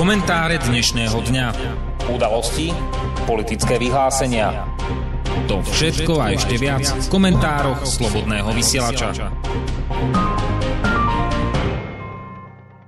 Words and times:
Komentáre 0.00 0.56
dnešného 0.56 1.12
dňa. 1.12 1.46
Udalosti, 2.08 2.72
politické 3.28 3.76
vyhlásenia. 3.76 4.64
To 5.44 5.60
všetko 5.60 6.16
a 6.16 6.32
ešte 6.32 6.56
viac 6.56 6.88
v 6.88 7.06
komentároch 7.12 7.84
Slobodného 7.84 8.48
vysielača. 8.56 9.12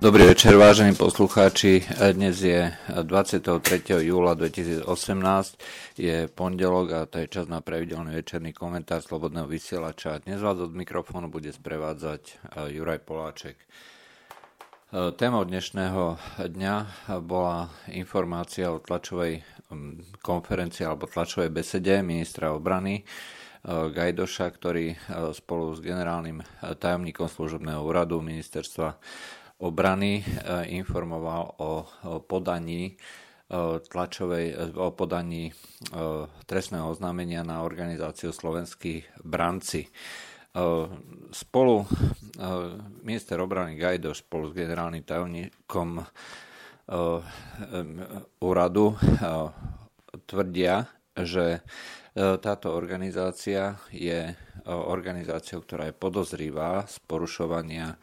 Dobrý 0.01 0.25
večer, 0.25 0.57
vážení 0.57 0.97
poslucháči. 0.97 1.85
Dnes 2.17 2.41
je 2.41 2.73
23. 2.89 3.61
júla 4.01 4.33
2018, 4.33 4.81
je 6.01 6.25
pondelok 6.33 6.87
a 6.97 6.99
to 7.05 7.21
je 7.21 7.29
čas 7.29 7.45
na 7.45 7.61
pravidelný 7.61 8.09
večerný 8.25 8.57
komentár 8.57 9.05
Slobodného 9.05 9.45
vysielača. 9.45 10.17
Dnes 10.25 10.41
vás 10.41 10.57
od 10.57 10.73
mikrofónu 10.73 11.29
bude 11.29 11.53
sprevádzať 11.53 12.21
eh, 12.25 12.73
Juraj 12.73 13.05
Poláček. 13.05 13.61
Eh, 14.93 15.09
témou 15.17 15.41
dnešného 15.41 16.21
dňa 16.53 16.75
bola 17.25 17.65
informácia 17.97 18.69
o 18.69 18.77
tlačovej 18.77 19.41
konferencii 20.21 20.85
alebo 20.85 21.09
tlačovej 21.09 21.49
besede 21.49 21.97
ministra 22.05 22.53
obrany 22.53 23.01
eh, 23.01 23.05
Gajdoša, 23.89 24.45
ktorý 24.53 24.93
eh, 24.93 24.97
spolu 25.33 25.73
s 25.73 25.81
generálnym 25.81 26.45
tajomníkom 26.77 27.25
služobného 27.25 27.81
úradu 27.81 28.21
ministerstva 28.21 28.93
obrany 29.65 30.21
informoval 30.69 31.57
o 31.57 31.71
podaní 32.29 32.93
tlačovej, 33.89 34.75
o 34.75 34.91
podaní 34.91 35.55
trestného 36.43 36.89
oznámenia 36.91 37.47
na 37.47 37.63
organizáciu 37.63 38.35
slovenských 38.35 39.23
branci. 39.23 39.87
Spolu 41.33 41.81
minister 43.01 43.41
obrany 43.41 43.73
Gajdo 43.73 44.13
spolu 44.13 44.49
s 44.49 44.57
generálnym 44.57 45.01
tajomníkom 45.01 46.05
úradu 48.37 48.93
tvrdia, 50.29 50.85
že 51.17 51.65
táto 52.13 52.69
organizácia 52.69 53.81
je 53.89 54.37
organizáciou, 54.69 55.65
ktorá 55.65 55.89
je 55.89 55.97
podozrivá 55.97 56.85
z 56.85 57.01
porušovania 57.09 57.97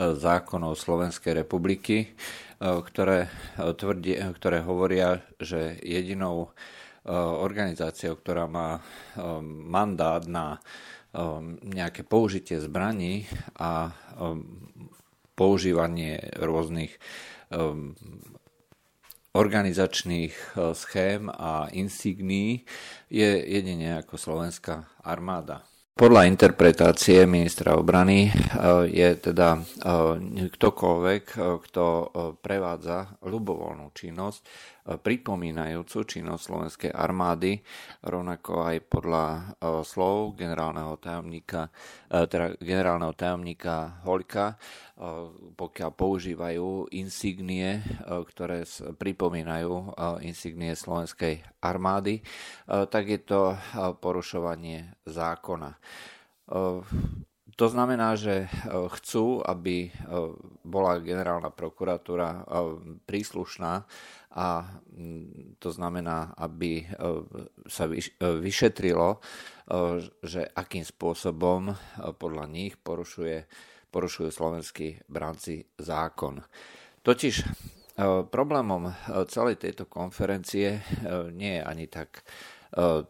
zákonov 0.00 0.80
Slovenskej 0.80 1.44
republiky, 1.44 2.16
ktoré, 2.56 3.28
tvrdie, 3.76 4.16
ktoré 4.40 4.64
hovoria, 4.64 5.20
že 5.36 5.76
jedinou 5.84 6.56
organizáciou, 7.44 8.16
ktorá 8.16 8.48
má 8.48 8.80
mandát 9.44 10.24
na 10.24 10.64
nejaké 11.66 12.06
použitie 12.06 12.62
zbraní 12.62 13.26
a 13.58 13.90
um, 14.14 14.46
používanie 15.34 16.22
rôznych 16.38 16.94
um, 17.50 17.98
organizačných 19.34 20.34
uh, 20.54 20.70
schém 20.70 21.26
a 21.26 21.66
insigní 21.74 22.62
je 23.10 23.42
jedine 23.42 23.98
ako 23.98 24.14
slovenská 24.14 25.02
armáda. 25.02 25.66
Podľa 25.98 26.30
interpretácie 26.30 27.26
ministra 27.26 27.74
obrany 27.74 28.30
uh, 28.30 28.86
je 28.86 29.10
teda 29.18 29.58
uh, 29.58 30.14
ktokoľvek, 30.46 31.24
kto 31.36 31.84
prevádza 32.38 33.18
ľubovoľnú 33.26 33.90
činnosť, 33.92 34.40
pripomínajúcu 34.98 36.02
činnosť 36.02 36.42
slovenskej 36.42 36.90
armády, 36.90 37.62
rovnako 38.02 38.66
aj 38.66 38.76
podľa 38.90 39.24
e, 39.28 39.40
slov 39.86 40.34
generálneho 40.34 40.98
tajomníka, 40.98 41.70
e, 42.10 42.26
teda 42.26 42.58
generálneho 42.58 43.14
tajomníka 43.14 44.02
Holka, 44.02 44.46
e, 44.50 44.56
pokiaľ 45.54 45.90
používajú 45.94 46.90
insignie, 46.96 47.84
ktoré 48.02 48.64
pripomínajú 48.96 49.94
insignie 50.24 50.72
slovenskej 50.72 51.44
armády, 51.60 52.24
tak 52.66 53.04
je 53.06 53.20
to 53.20 53.54
porušovanie 54.00 54.96
zákona. 55.04 55.76
To 57.56 57.66
znamená, 57.66 58.14
že 58.14 58.46
chcú, 58.68 59.40
aby 59.40 59.90
bola 60.62 61.00
generálna 61.02 61.50
prokuratúra 61.50 62.46
príslušná 63.08 63.84
a 64.30 64.62
mm, 64.94 65.58
to 65.58 65.74
znamená, 65.74 66.38
aby 66.38 66.86
e, 66.86 66.94
sa 67.66 67.90
e, 67.90 67.98
vyšetrilo, 68.38 69.18
e, 69.18 69.18
že 70.22 70.46
akým 70.46 70.86
spôsobom 70.86 71.74
podľa 72.14 72.46
nich 72.46 72.78
porušuje, 72.78 73.50
porušujú 73.90 74.30
slovenskí 74.30 75.02
bránci 75.10 75.66
zákon. 75.82 76.38
Totiž 77.02 77.34
problémom 78.32 78.96
celej 79.28 79.60
tejto 79.60 79.84
konferencie 79.84 80.80
nie 81.36 81.60
je 81.60 81.62
ani 81.64 81.84
tak 81.84 82.24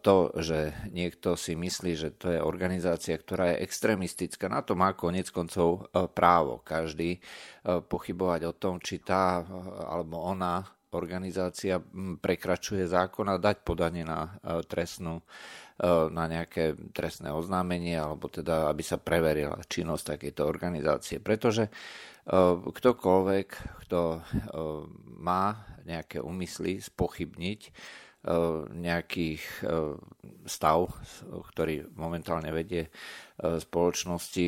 to, 0.00 0.16
že 0.41 0.72
niekto 0.88 1.37
si 1.37 1.53
myslí, 1.53 1.93
že 1.93 2.16
to 2.16 2.32
je 2.32 2.41
organizácia, 2.41 3.12
ktorá 3.12 3.53
je 3.53 3.69
extrémistická. 3.69 4.48
Na 4.48 4.65
to 4.65 4.72
má 4.72 4.97
konec 4.97 5.28
koncov 5.28 5.93
právo 6.16 6.65
každý 6.65 7.21
pochybovať 7.65 8.41
o 8.49 8.56
tom, 8.56 8.81
či 8.81 9.04
tá 9.04 9.44
alebo 9.84 10.25
ona 10.25 10.65
organizácia 10.91 11.78
prekračuje 12.19 12.87
zákon 12.87 13.31
a 13.31 13.38
dať 13.38 13.62
podanie 13.62 14.03
na 14.03 14.26
e, 14.43 14.62
trestnú 14.66 15.22
e, 15.22 15.25
na 16.10 16.26
nejaké 16.26 16.75
trestné 16.91 17.31
oznámenie 17.31 17.94
alebo 17.94 18.26
teda, 18.26 18.66
aby 18.70 18.82
sa 18.82 18.99
preverila 18.99 19.62
činnosť 19.70 20.19
takejto 20.19 20.43
organizácie. 20.43 21.22
Pretože 21.22 21.70
e, 21.70 21.72
ktokoľvek, 22.66 23.49
kto 23.87 24.00
má 25.20 25.44
nejaké 25.87 26.19
úmysly 26.19 26.82
spochybniť 26.82 27.60
nejakých 28.76 29.64
stav, 30.44 30.92
ktorý 31.25 31.88
momentálne 31.97 32.53
vedie 32.53 32.92
spoločnosti 33.41 34.47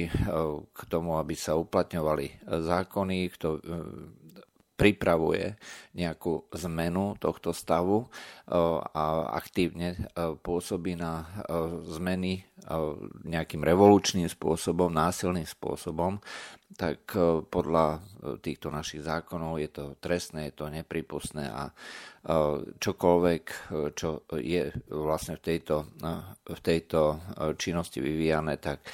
k 0.69 0.81
tomu, 0.93 1.17
aby 1.17 1.33
sa 1.33 1.57
uplatňovali 1.57 2.45
zákony, 2.45 3.19
kto 3.33 3.49
pripravuje 4.83 5.55
nejakú 5.95 6.51
zmenu 6.67 7.15
tohto 7.23 7.55
stavu 7.55 8.03
e, 8.03 8.07
a 8.83 9.05
aktívne 9.39 9.95
e, 9.95 9.99
pôsobí 10.43 10.99
na 10.99 11.23
e, 11.23 11.27
zmeny 11.95 12.43
nejakým 13.27 13.59
revolučným 13.59 14.31
spôsobom, 14.31 14.87
násilným 14.87 15.47
spôsobom, 15.47 16.23
tak 16.73 17.13
podľa 17.53 18.01
týchto 18.41 18.73
našich 18.73 19.05
zákonov 19.05 19.61
je 19.61 19.71
to 19.71 19.85
trestné, 20.01 20.49
je 20.49 20.55
to 20.57 20.67
nepripustné 20.73 21.51
a 21.51 21.69
čokoľvek, 22.79 23.45
čo 23.99 24.25
je 24.39 24.63
vlastne 24.95 25.35
v 25.37 25.43
tejto, 25.43 25.91
v 26.47 26.61
tejto 26.63 27.01
činnosti 27.59 27.99
vyvíjane, 27.99 28.63
tak 28.63 28.87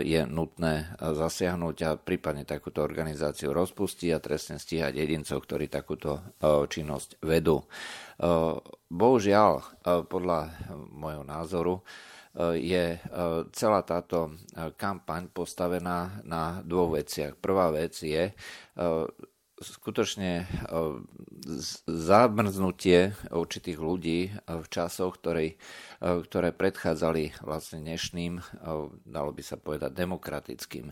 je 0.00 0.22
nutné 0.22 0.94
zasiahnuť 0.96 1.76
a 1.82 1.90
prípadne 1.98 2.46
takúto 2.46 2.86
organizáciu 2.86 3.50
rozpustiť 3.50 4.10
a 4.14 4.22
trestne 4.22 4.62
stíhať 4.62 4.94
jedincov, 4.94 5.42
ktorí 5.42 5.66
takúto 5.66 6.22
činnosť 6.70 7.18
vedú. 7.26 7.66
Bohužiaľ, 8.90 9.82
podľa 10.06 10.40
môjho 10.94 11.26
názoru, 11.26 11.82
je 12.38 12.84
celá 13.50 13.80
táto 13.82 14.38
kampaň 14.78 15.26
postavená 15.34 16.22
na 16.22 16.62
dvoch 16.62 16.94
veciach. 16.94 17.34
Prvá 17.34 17.74
vec 17.74 17.98
je 17.98 18.30
skutočne 19.60 20.44
e, 20.44 20.46
zamrznutie 21.84 23.12
určitých 23.28 23.78
ľudí 23.78 24.32
v 24.48 24.66
časoch, 24.72 25.20
ktoré, 25.20 25.60
ktoré 26.00 26.56
predchádzali 26.56 27.44
vlastne 27.44 27.84
dnešným, 27.84 28.40
dalo 29.04 29.30
by 29.36 29.42
sa 29.44 29.60
povedať, 29.60 29.92
demokratickým. 29.92 30.86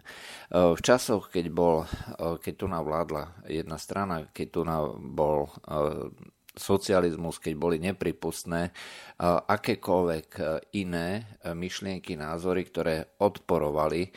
V 0.52 0.80
časoch, 0.84 1.32
keď, 1.32 1.46
bol, 1.48 1.88
keď 2.16 2.54
tu 2.60 2.66
navládla 2.68 3.48
jedna 3.48 3.80
strana, 3.80 4.28
keď 4.32 4.46
tu 4.52 4.60
bol 5.00 5.48
socializmus, 6.58 7.38
keď 7.38 7.54
boli 7.56 7.78
nepripustné 7.78 8.74
akékoľvek 9.18 10.28
e, 10.38 10.42
iné 10.78 11.08
e, 11.42 11.50
myšlienky, 11.50 12.14
názory, 12.14 12.62
ktoré 12.70 13.18
odporovali 13.18 14.06
e, 14.06 14.10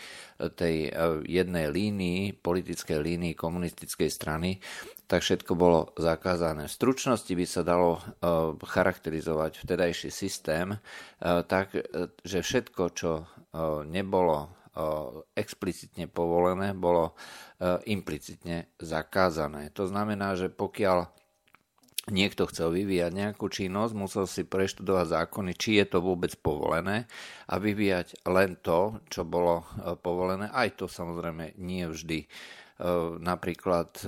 tej 0.53 0.93
jednej 1.25 1.73
línii, 1.73 2.37
politickej 2.37 3.01
línii 3.01 3.33
komunistickej 3.33 4.09
strany, 4.13 4.61
tak 5.09 5.25
všetko 5.25 5.57
bolo 5.57 5.89
zakázané. 5.97 6.69
V 6.69 6.77
stručnosti 6.77 7.33
by 7.33 7.45
sa 7.45 7.67
dalo 7.67 7.99
charakterizovať 8.63 9.59
vtedajší 9.59 10.07
systém 10.07 10.71
tak, 11.19 11.75
že 12.23 12.39
všetko, 12.39 12.83
čo 12.95 13.27
nebolo 13.91 14.55
explicitne 15.35 16.07
povolené, 16.07 16.71
bolo 16.71 17.19
implicitne 17.91 18.71
zakázané. 18.79 19.75
To 19.75 19.83
znamená, 19.83 20.39
že 20.39 20.47
pokiaľ 20.47 21.11
niekto 22.09 22.49
chcel 22.49 22.73
vyvíjať 22.73 23.11
nejakú 23.13 23.45
činnosť, 23.45 23.93
musel 23.93 24.25
si 24.25 24.41
preštudovať 24.41 25.21
zákony, 25.21 25.51
či 25.53 25.77
je 25.77 25.85
to 25.85 25.99
vôbec 26.01 26.33
povolené 26.41 27.05
a 27.45 27.61
vyvíjať 27.61 28.25
len 28.25 28.57
to, 28.57 28.97
čo 29.11 29.21
bolo 29.21 29.61
e, 29.61 29.93
povolené. 29.99 30.49
Aj 30.49 30.71
to 30.73 30.89
samozrejme 30.89 31.61
nie 31.61 31.85
vždy. 31.85 32.25
E, 32.25 32.27
napríklad 33.21 34.01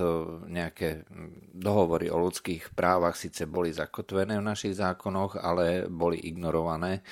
nejaké 0.50 1.06
dohovory 1.54 2.10
o 2.10 2.18
ľudských 2.18 2.74
právach 2.74 3.14
síce 3.14 3.46
boli 3.46 3.70
zakotvené 3.70 4.42
v 4.42 4.48
našich 4.50 4.74
zákonoch, 4.74 5.38
ale 5.38 5.86
boli 5.86 6.18
ignorované 6.18 7.06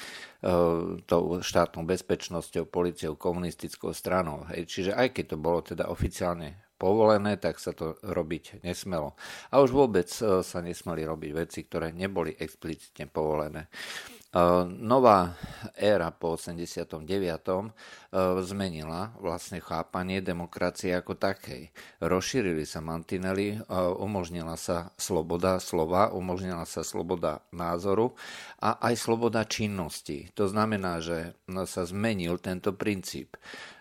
tou 1.06 1.38
štátnou 1.38 1.86
bezpečnosťou, 1.86 2.66
policiou, 2.66 3.14
komunistickou 3.14 3.94
stranou. 3.94 4.42
Čiže 4.50 4.90
aj 4.90 5.14
keď 5.14 5.24
to 5.30 5.36
bolo 5.38 5.62
teda 5.62 5.86
oficiálne 5.86 6.58
povolené, 6.82 7.38
tak 7.38 7.62
sa 7.62 7.70
to 7.70 7.94
robiť 8.02 8.66
nesmelo. 8.66 9.14
A 9.54 9.62
už 9.62 9.70
vôbec 9.70 10.10
e, 10.10 10.42
sa 10.42 10.58
nesmeli 10.58 11.06
robiť 11.06 11.30
veci, 11.30 11.62
ktoré 11.62 11.94
neboli 11.94 12.34
explicitne 12.34 13.06
povolené. 13.06 13.70
Nová 14.80 15.36
éra 15.76 16.08
po 16.08 16.40
89. 16.40 17.04
E, 17.04 17.68
zmenila 18.40 19.12
vlastne 19.20 19.60
chápanie 19.60 20.24
demokracie 20.24 20.96
ako 20.96 21.20
takej. 21.20 21.68
Rozšírili 22.00 22.64
sa 22.64 22.80
mantinely, 22.80 23.60
e, 23.60 23.68
umožnila 24.00 24.56
sa 24.56 24.88
sloboda 24.96 25.60
slova, 25.60 26.16
umožnila 26.16 26.64
sa 26.64 26.80
sloboda 26.80 27.44
názoru 27.52 28.16
a 28.56 28.80
aj 28.80 29.04
sloboda 29.04 29.44
činnosti. 29.44 30.32
To 30.32 30.48
znamená, 30.48 31.04
že 31.04 31.36
sa 31.68 31.84
zmenil 31.84 32.40
tento 32.40 32.72
princíp 32.72 33.36
e, 33.36 33.40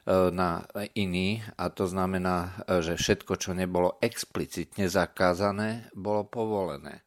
na 0.09 0.65
iný 0.98 1.45
a 1.62 1.69
to 1.69 1.86
znamená, 1.86 2.65
že 2.81 2.98
všetko, 2.98 3.38
čo 3.38 3.51
nebolo 3.53 4.01
explicitne 4.01 4.89
zakázané, 4.89 5.94
bolo 5.94 6.25
povolené. 6.25 7.06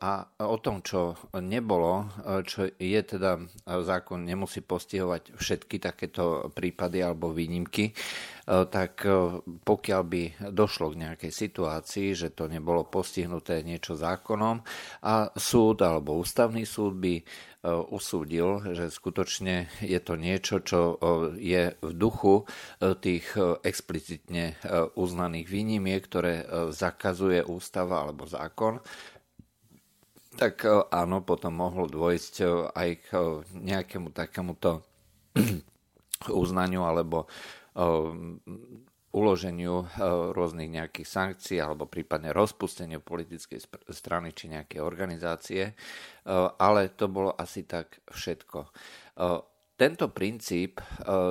A 0.00 0.12
o 0.48 0.56
tom, 0.64 0.80
čo 0.80 1.12
nebolo, 1.44 2.08
čo 2.48 2.72
je 2.72 3.00
teda 3.04 3.36
zákon 3.68 4.24
nemusí 4.24 4.64
postihovať 4.64 5.36
všetky 5.36 5.76
takéto 5.76 6.48
prípady 6.56 7.04
alebo 7.04 7.36
výnimky, 7.36 7.92
tak 8.48 9.04
pokiaľ 9.68 10.02
by 10.08 10.22
došlo 10.56 10.96
k 10.96 11.00
nejakej 11.04 11.32
situácii, 11.36 12.16
že 12.16 12.32
to 12.32 12.48
nebolo 12.48 12.88
postihnuté 12.88 13.60
niečo 13.60 13.92
zákonom 13.92 14.64
a 15.04 15.36
súd 15.36 15.84
alebo 15.84 16.16
ústavný 16.16 16.64
súd 16.64 16.96
by 16.96 17.20
usúdil, 17.92 18.72
že 18.72 18.88
skutočne 18.88 19.68
je 19.84 20.00
to 20.00 20.16
niečo, 20.16 20.64
čo 20.64 20.96
je 21.36 21.76
v 21.76 21.92
duchu 21.92 22.48
tých 22.80 23.36
explicitne 23.60 24.56
uznaných 24.96 25.44
výnimiek, 25.50 26.00
ktoré 26.00 26.48
zakazuje 26.72 27.44
ústava 27.44 28.00
alebo 28.06 28.24
zákon, 28.24 28.80
tak 30.38 30.62
e, 30.62 30.70
áno, 30.94 31.26
potom 31.26 31.58
mohlo 31.58 31.90
dôjsť 31.90 32.34
e, 32.40 32.46
aj 32.70 32.90
k 33.02 33.06
e, 33.10 33.22
nejakému 33.58 34.14
takémuto 34.14 34.86
uznaniu 36.30 36.86
alebo 36.86 37.26
uloženiu 39.14 39.86
rôznych 40.34 40.66
nejakých 40.66 41.06
sankcií 41.06 41.62
alebo 41.62 41.86
prípadne 41.86 42.34
rozpusteniu 42.34 42.98
politickej 42.98 43.62
strany 43.94 44.34
či 44.34 44.50
nejakej 44.50 44.82
organizácie, 44.82 45.78
ale 46.58 46.90
to 46.98 47.06
bolo 47.06 47.30
asi 47.38 47.70
tak 47.70 48.02
všetko. 48.10 48.66
Tento 49.78 50.06
princíp, 50.10 50.82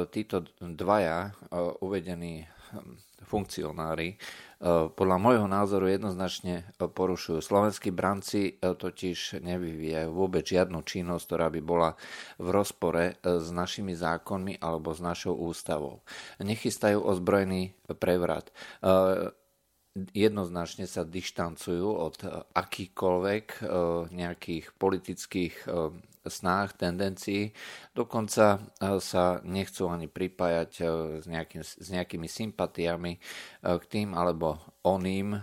títo 0.08 0.48
dvaja 0.56 1.36
uvedení 1.84 2.48
hm, 2.48 2.96
funkcionári 3.26 4.20
E, 4.58 4.90
podľa 4.90 5.18
môjho 5.22 5.46
názoru 5.46 5.86
jednoznačne 5.86 6.66
e, 6.66 6.90
porušujú. 6.90 7.46
Slovenskí 7.46 7.94
branci 7.94 8.58
e, 8.58 8.74
totiž 8.74 9.38
nevyvíjajú 9.46 10.10
vôbec 10.10 10.50
žiadnu 10.50 10.82
činnosť, 10.82 11.24
ktorá 11.30 11.48
by 11.54 11.62
bola 11.62 11.94
v 12.42 12.48
rozpore 12.50 13.22
s 13.22 13.54
našimi 13.54 13.94
zákonmi 13.94 14.58
alebo 14.58 14.98
s 14.98 15.00
našou 15.02 15.38
ústavou. 15.38 16.02
Nechystajú 16.42 17.06
ozbrojený 17.06 17.78
prevrat 18.02 18.50
jednoznačne 20.14 20.86
sa 20.86 21.08
dištancujú 21.08 21.88
od 21.88 22.18
akýchkoľvek 22.54 23.46
nejakých 24.14 24.66
politických 24.78 25.56
snách, 26.30 26.78
tendencií. 26.78 27.52
Dokonca 27.96 28.46
e, 28.56 29.00
sa 29.00 29.40
nechcú 29.44 29.90
ani 29.90 30.08
pripájať 30.08 30.72
e, 30.80 30.84
s, 31.24 31.26
nejakým, 31.26 31.64
s 31.64 31.88
nejakými 31.90 32.28
sympatiami 32.28 33.12
e, 33.16 33.20
k 33.64 33.84
tým 33.88 34.14
alebo 34.14 34.60
oným 34.84 35.40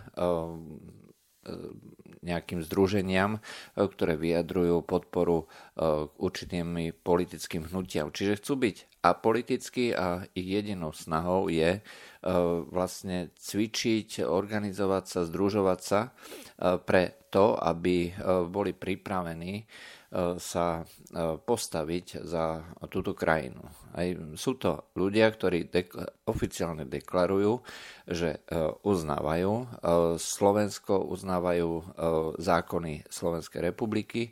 nejakým 2.24 2.64
združeniam, 2.64 3.36
ktoré 3.76 4.16
vyjadrujú 4.16 4.80
podporu 4.80 5.44
k 5.76 6.08
určitým 6.16 6.96
politickým 7.04 7.68
hnutiam. 7.68 8.08
Čiže 8.08 8.40
chcú 8.40 8.64
byť 8.64 8.76
apolitickí 9.04 9.92
a 9.92 10.24
ich 10.32 10.48
jedinou 10.48 10.96
snahou 10.96 11.52
je 11.52 11.84
vlastne 12.72 13.28
cvičiť, 13.36 14.24
organizovať 14.24 15.04
sa, 15.04 15.20
združovať 15.28 15.80
sa 15.84 16.00
pre 16.88 17.28
to, 17.28 17.52
aby 17.60 18.16
boli 18.48 18.72
pripravení 18.72 19.68
sa 20.38 20.66
e, 20.78 20.82
postaviť 21.42 22.22
za 22.22 22.62
túto 22.86 23.18
krajinu. 23.18 23.66
Aj 23.98 24.06
sú 24.38 24.54
to 24.54 24.94
ľudia, 24.94 25.26
ktorí 25.26 25.66
dekla- 25.66 26.06
oficiálne 26.30 26.86
deklarujú, 26.86 27.58
že 28.06 28.38
e, 28.38 28.60
uznávajú 28.86 29.52
e, 29.58 29.66
Slovensko, 30.22 31.10
uznávajú 31.10 31.70
zákony 32.38 33.10
Slovenskej 33.10 33.60
republiky 33.74 34.30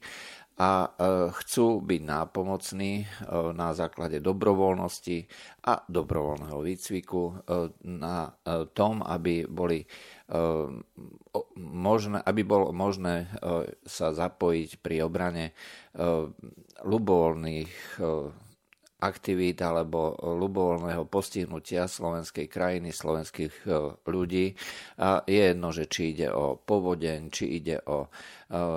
a 0.59 0.93
chcú 1.33 1.81
byť 1.81 2.01
nápomocní 2.05 3.09
na 3.57 3.73
základe 3.73 4.21
dobrovoľnosti 4.21 5.25
a 5.65 5.81
dobrovoľného 5.89 6.59
výcviku 6.61 7.23
na 7.89 8.37
tom, 8.77 9.01
aby 9.01 9.49
boli 9.49 9.89
možné, 11.57 12.21
aby 12.21 12.43
bolo 12.45 12.71
možné 12.77 13.33
sa 13.83 14.13
zapojiť 14.13 14.71
pri 14.85 15.09
obrane 15.09 15.57
ľubovoľných 16.85 17.73
aktivít 19.03 19.59
alebo 19.59 20.15
ľubovoľného 20.15 21.11
postihnutia 21.11 21.91
slovenskej 21.91 22.47
krajiny, 22.47 22.95
slovenských 22.95 23.67
ľudí. 24.07 24.55
A 25.03 25.27
je 25.27 25.43
jedno, 25.51 25.75
že 25.75 25.91
či 25.91 26.15
ide 26.15 26.31
o 26.31 26.55
povodeň, 26.55 27.27
či 27.35 27.59
ide 27.59 27.83
o 27.83 28.07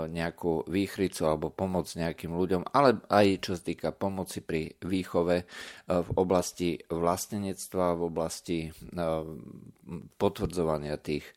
nejakú 0.07 0.63
výchricu 0.71 1.27
alebo 1.27 1.51
pomoc 1.51 1.91
nejakým 1.91 2.31
ľuďom, 2.31 2.71
ale 2.71 3.03
aj 3.11 3.43
čo 3.43 3.51
sa 3.59 3.63
týka 3.67 3.91
pomoci 3.91 4.39
pri 4.39 4.71
výchove 4.79 5.43
v 5.91 6.09
oblasti 6.15 6.79
vlastenectva, 6.87 7.99
v 7.99 8.01
oblasti 8.07 8.59
potvrdzovania 10.15 10.95
tých 11.03 11.27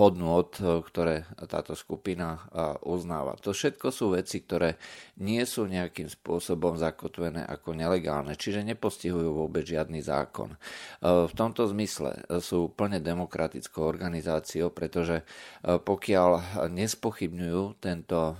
hodnôt, 0.00 0.48
ktoré 0.58 1.28
táto 1.44 1.76
skupina 1.76 2.40
uznáva. 2.88 3.36
To 3.44 3.52
všetko 3.52 3.92
sú 3.92 4.16
veci, 4.16 4.40
ktoré 4.40 4.80
nie 5.20 5.44
sú 5.44 5.68
nejakým 5.68 6.08
spôsobom 6.08 6.80
zakotvené 6.80 7.44
ako 7.44 7.76
nelegálne, 7.76 8.32
čiže 8.32 8.64
nepostihujú 8.64 9.44
vôbec 9.44 9.68
žiadny 9.68 10.00
zákon. 10.00 10.56
V 11.04 11.32
tomto 11.36 11.68
zmysle 11.68 12.24
sú 12.40 12.72
plne 12.72 13.04
demokratickou 13.04 13.84
organizáciou, 13.84 14.72
pretože 14.72 15.20
pokiaľ 15.62 16.64
nespo 16.72 17.09
nespochybňujú 17.10 17.82
tento 17.82 18.20
e, 18.22 18.34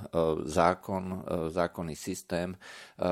zákon, 0.47 1.05
e, 1.11 1.19
zákonný 1.51 1.99
systém, 1.99 2.55
e, 2.55 2.59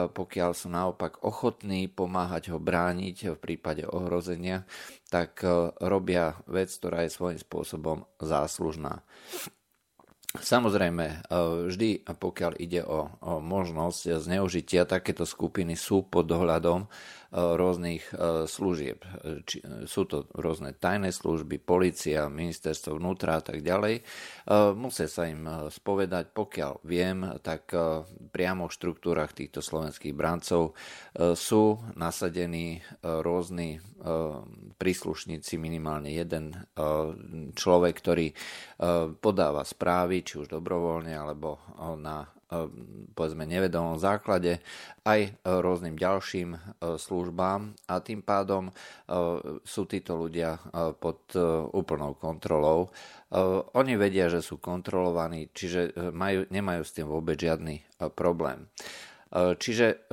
pokiaľ 0.07 0.51
sú 0.55 0.71
naopak 0.71 1.27
ochotní 1.27 1.91
pomáhať 1.91 2.55
ho 2.55 2.63
brániť 2.63 3.35
v 3.35 3.39
prípade 3.43 3.83
ohrozenia, 3.83 4.63
tak 5.11 5.41
robia 5.81 6.37
vec, 6.45 6.69
ktorá 6.69 7.09
je 7.09 7.17
svojím 7.17 7.41
spôsobom 7.41 8.05
záslužná. 8.21 9.01
Samozrejme, 10.29 11.25
vždy 11.73 12.05
pokiaľ 12.05 12.61
ide 12.61 12.85
o, 12.85 13.09
možnosť 13.41 14.21
zneužitia, 14.21 14.85
takéto 14.85 15.25
skupiny 15.25 15.73
sú 15.73 16.05
pod 16.05 16.29
dohľadom 16.29 16.85
rôznych 17.33 18.09
e, 18.09 18.13
služieb. 18.49 19.05
Sú 19.85 20.09
to 20.09 20.25
rôzne 20.33 20.73
tajné 20.73 21.13
služby, 21.13 21.61
policia, 21.61 22.33
ministerstvo 22.33 22.97
vnútra 22.97 23.37
a 23.37 23.43
tak 23.45 23.61
ďalej. 23.61 24.01
E, 24.01 24.03
musia 24.73 25.13
sa 25.13 25.29
im 25.29 25.45
e, 25.45 25.69
spovedať, 25.69 26.33
pokiaľ 26.33 26.73
viem, 26.89 27.29
tak 27.45 27.71
priamo 28.33 28.69
v 28.69 28.77
štruktúrach 28.77 29.37
týchto 29.37 29.61
slovenských 29.61 30.17
brancov 30.17 30.73
sú 31.37 31.65
nasadení 31.99 32.81
rôzni 33.03 33.83
príslušníci, 34.79 35.59
minimálne 35.59 36.13
jeden 36.13 36.55
človek, 37.53 37.95
ktorý 37.99 38.27
podáva 39.19 39.63
správy, 39.67 40.18
či 40.23 40.43
už 40.43 40.49
dobrovoľne 40.53 41.15
alebo 41.15 41.59
na 41.99 42.29
povedzme 43.13 43.45
nevedomom 43.45 44.01
základe 44.01 44.65
aj 45.05 45.37
rôznym 45.45 46.01
ďalším 46.01 46.57
službám 46.81 47.77
a 47.93 47.95
tým 48.01 48.25
pádom 48.25 48.73
sú 49.69 49.85
títo 49.85 50.17
ľudia 50.17 50.57
pod 50.97 51.29
úplnou 51.77 52.17
kontrolou. 52.17 52.89
Oni 53.77 54.01
vedia, 54.01 54.33
že 54.33 54.41
sú 54.41 54.57
kontrolovaní, 54.57 55.53
čiže 55.53 55.93
majú, 56.17 56.49
nemajú 56.49 56.83
s 56.89 56.97
tým 56.97 57.13
vôbec 57.13 57.37
žiadny 57.37 57.85
problém. 58.17 58.65
Čiže 59.37 60.09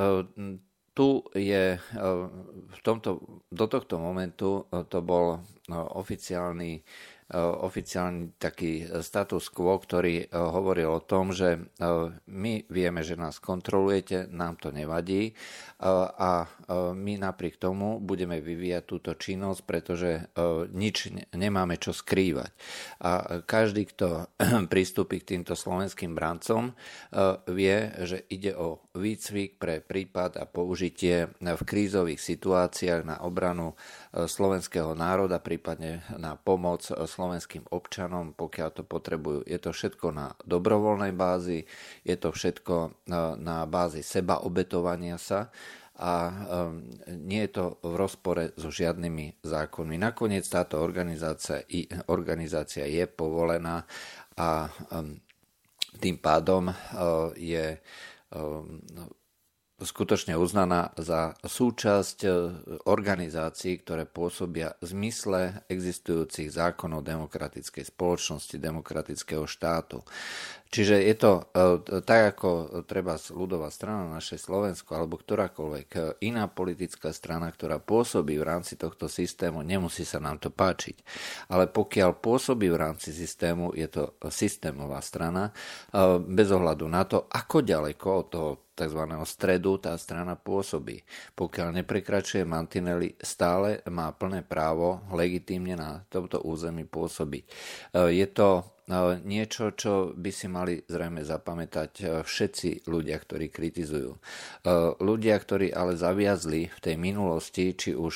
tu 0.92 1.24
je 1.32 1.80
v 2.68 2.80
tomto, 2.84 3.44
do 3.48 3.66
tohto 3.72 3.96
momentu 3.96 4.68
to 4.92 5.00
bol 5.00 5.40
oficiálny 5.72 6.84
oficiálny 7.34 8.38
taký 8.38 8.86
status 9.02 9.50
quo, 9.50 9.82
ktorý 9.82 10.30
hovoril 10.30 10.94
o 10.94 11.02
tom, 11.02 11.34
že 11.34 11.58
my 12.30 12.54
vieme, 12.70 13.02
že 13.02 13.18
nás 13.18 13.42
kontrolujete, 13.42 14.30
nám 14.30 14.62
to 14.62 14.70
nevadí 14.70 15.34
a 15.82 16.46
my 16.94 17.14
napriek 17.18 17.58
tomu 17.58 17.98
budeme 17.98 18.38
vyvíjať 18.38 18.84
túto 18.86 19.12
činnosť, 19.18 19.62
pretože 19.66 20.30
nič 20.70 21.18
nemáme 21.34 21.82
čo 21.82 21.98
skrývať. 21.98 22.54
A 23.02 23.42
každý, 23.42 23.90
kto 23.90 24.30
pristúpi 24.74 25.18
k 25.18 25.34
týmto 25.34 25.58
slovenským 25.58 26.14
brancom, 26.14 26.78
vie, 27.50 27.78
že 28.06 28.22
ide 28.30 28.54
o 28.54 28.86
výcvik 28.94 29.58
pre 29.58 29.82
prípad 29.82 30.38
a 30.38 30.46
použitie 30.46 31.34
v 31.42 31.64
krízových 31.66 32.22
situáciách 32.22 33.02
na 33.02 33.18
obranu 33.26 33.74
slovenského 34.14 34.94
národa, 34.94 35.42
prípadne 35.42 36.06
na 36.22 36.38
pomoc 36.38 36.86
slovenským 37.16 37.72
občanom, 37.72 38.36
pokiaľ 38.36 38.70
to 38.76 38.84
potrebujú. 38.84 39.48
Je 39.48 39.56
to 39.56 39.72
všetko 39.72 40.12
na 40.12 40.36
dobrovoľnej 40.44 41.16
bázi, 41.16 41.64
je 42.04 42.16
to 42.20 42.36
všetko 42.36 42.76
e, 42.76 42.90
na 43.40 43.64
bázi 43.64 44.04
seba 44.04 44.44
obetovania 44.44 45.16
sa 45.16 45.48
a 45.96 46.14
e, 46.28 46.34
nie 47.16 47.48
je 47.48 47.52
to 47.56 47.66
v 47.80 47.94
rozpore 47.96 48.52
so 48.60 48.68
žiadnymi 48.68 49.40
zákonmi. 49.48 49.96
Nakoniec 49.96 50.44
táto 50.44 50.84
organizácia, 50.84 51.64
organizácia 52.12 52.84
je 52.84 53.08
povolená 53.08 53.88
a 54.36 54.68
e, 54.68 54.70
tým 55.96 56.20
pádom 56.20 56.68
je 57.40 57.80
skutočne 59.86 60.36
uznaná 60.36 60.92
za 60.98 61.38
súčasť 61.40 62.18
e, 62.26 62.30
organizácií, 62.90 63.80
ktoré 63.80 64.04
pôsobia 64.04 64.76
v 64.82 64.86
zmysle 64.92 65.64
existujúcich 65.72 66.52
zákonov 66.52 67.06
demokratickej 67.06 67.86
spoločnosti, 67.88 68.58
demokratického 68.58 69.46
štátu. 69.46 70.02
Čiže 70.74 71.06
je 71.06 71.16
to 71.16 71.32
e, 71.40 72.02
tak, 72.04 72.36
ako 72.36 72.82
treba 72.90 73.16
ľudová 73.32 73.72
strana 73.72 74.12
naše 74.12 74.36
Slovensko 74.42 74.98
alebo 74.98 75.22
ktorákoľvek 75.22 75.88
e, 75.94 76.00
iná 76.26 76.50
politická 76.50 77.14
strana, 77.16 77.48
ktorá 77.54 77.78
pôsobí 77.78 78.36
v 78.36 78.48
rámci 78.50 78.76
tohto 78.76 79.06
systému, 79.06 79.62
nemusí 79.64 80.04
sa 80.04 80.18
nám 80.18 80.42
to 80.42 80.52
páčiť. 80.52 81.00
Ale 81.54 81.70
pokiaľ 81.70 82.20
pôsobí 82.20 82.68
v 82.68 82.82
rámci 82.82 83.14
systému, 83.14 83.72
je 83.72 83.88
to 83.88 84.18
systémová 84.28 85.00
strana, 85.00 85.54
bez 86.26 86.50
ohľadu 86.50 86.86
na 86.90 87.06
to, 87.06 87.30
ako 87.30 87.62
ďaleko 87.62 88.08
od 88.10 88.28
toho 88.28 88.52
tzv. 88.76 89.02
stredu 89.24 89.80
tá 89.80 89.96
strana 89.96 90.36
pôsobí. 90.36 91.02
Pokiaľ 91.34 91.82
neprekračuje 91.82 92.44
mantinely, 92.44 93.16
stále 93.24 93.80
má 93.88 94.12
plné 94.12 94.44
právo 94.44 95.00
legitímne 95.16 95.80
na 95.80 96.04
tomto 96.12 96.44
území 96.44 96.84
pôsobiť. 96.84 97.44
E, 97.48 97.52
je 98.20 98.28
to 98.28 98.50
e, 98.60 98.64
niečo, 99.24 99.72
čo 99.74 100.12
by 100.12 100.32
si 100.36 100.52
mali 100.52 100.84
zrejme 100.84 101.24
zapamätať 101.24 101.92
e, 101.98 102.04
všetci 102.22 102.92
ľudia, 102.92 103.16
ktorí 103.18 103.48
kritizujú. 103.48 104.12
Ľudia, 105.00 105.36
ktorí 105.40 105.72
ale 105.72 105.96
zaviazli 105.96 106.68
v 106.68 106.80
tej 106.84 106.96
minulosti, 107.00 107.72
či 107.78 107.96
už 107.96 108.16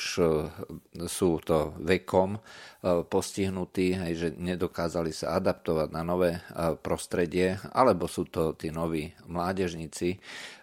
sú 1.08 1.30
to 1.40 1.72
vekom, 1.80 2.36
postihnutí, 2.82 3.92
hej, 3.92 4.12
že 4.16 4.28
nedokázali 4.40 5.12
sa 5.12 5.36
adaptovať 5.36 5.88
na 5.92 6.00
nové 6.00 6.40
e, 6.40 6.40
prostredie, 6.80 7.60
alebo 7.76 8.08
sú 8.08 8.24
to 8.24 8.56
tí 8.56 8.72
noví 8.72 9.12
mládežníci 9.28 10.16
e, 10.16 10.18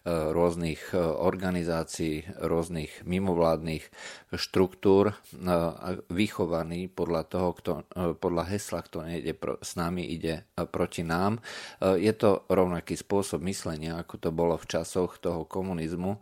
rôznych 0.09 0.97
organizácií, 0.97 2.25
rôznych 2.41 3.05
mimovládnych 3.05 3.85
štruktúr, 4.33 5.15
vychovaní 6.11 6.91
podľa 6.91 7.23
toho, 7.27 7.49
kto, 7.55 7.71
podľa 8.19 8.43
hesla, 8.51 8.83
kto 8.83 9.03
nejde 9.03 9.35
s 9.63 9.79
nami, 9.79 10.03
ide 10.03 10.43
proti 10.71 11.03
nám. 11.03 11.39
Je 11.79 12.11
to 12.11 12.43
rovnaký 12.51 12.99
spôsob 12.99 13.39
myslenia, 13.47 13.99
ako 13.99 14.15
to 14.19 14.29
bolo 14.35 14.59
v 14.59 14.67
časoch 14.67 15.19
toho 15.19 15.47
komunizmu, 15.47 16.19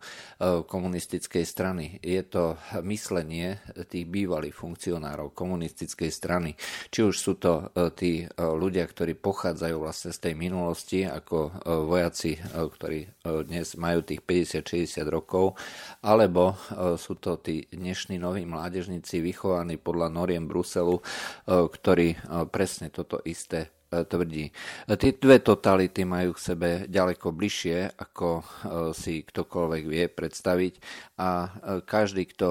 komunistickej 0.70 1.42
strany. 1.42 1.98
Je 1.98 2.22
to 2.22 2.54
myslenie 2.86 3.58
tých 3.90 4.06
bývalých 4.06 4.54
funkcionárov 4.54 5.34
komunistickej 5.34 5.85
komunistickej 5.86 6.10
strany. 6.10 6.50
Či 6.90 7.00
už 7.06 7.14
sú 7.14 7.38
to 7.38 7.70
e, 7.70 7.94
tí 7.94 8.12
e, 8.22 8.28
ľudia, 8.34 8.82
ktorí 8.90 9.14
pochádzajú 9.14 9.76
vlastne 9.78 10.10
z 10.10 10.18
tej 10.18 10.34
minulosti, 10.34 11.06
ako 11.06 11.38
e, 11.46 11.50
vojaci, 11.86 12.34
ktorí 12.42 13.06
dnes 13.46 13.78
majú 13.78 14.02
tých 14.02 14.22
50-60 14.26 15.06
rokov, 15.06 15.54
alebo 16.02 16.58
sú 16.98 17.18
to 17.18 17.38
tí 17.38 17.66
dnešní 17.70 18.18
noví 18.18 18.42
mládežníci 18.48 19.22
vychovaní 19.22 19.78
podľa 19.78 20.08
noriem 20.10 20.46
Bruselu, 20.48 20.98
ktorí 21.46 22.16
presne 22.50 22.88
toto 22.90 23.20
isté 23.22 23.75
tvrdí. 24.04 24.52
Tie 24.84 25.10
dve 25.16 25.40
totality 25.40 26.04
majú 26.04 26.36
k 26.36 26.44
sebe 26.52 26.68
ďaleko 26.90 27.32
bližšie, 27.32 27.96
ako 27.96 28.28
e, 28.40 28.44
si 28.92 29.24
ktokoľvek 29.24 29.82
vie 29.88 30.04
predstaviť 30.12 30.74
a 31.16 31.30
e, 31.46 31.48
každý, 31.86 32.28
kto 32.28 32.48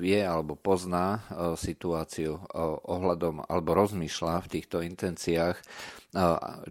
vie 0.00 0.20
alebo 0.22 0.56
pozná 0.56 1.22
situáciu 1.58 2.40
ohľadom 2.86 3.44
alebo 3.44 3.76
rozmýšľa 3.76 4.46
v 4.46 4.50
týchto 4.50 4.80
intenciách, 4.80 5.56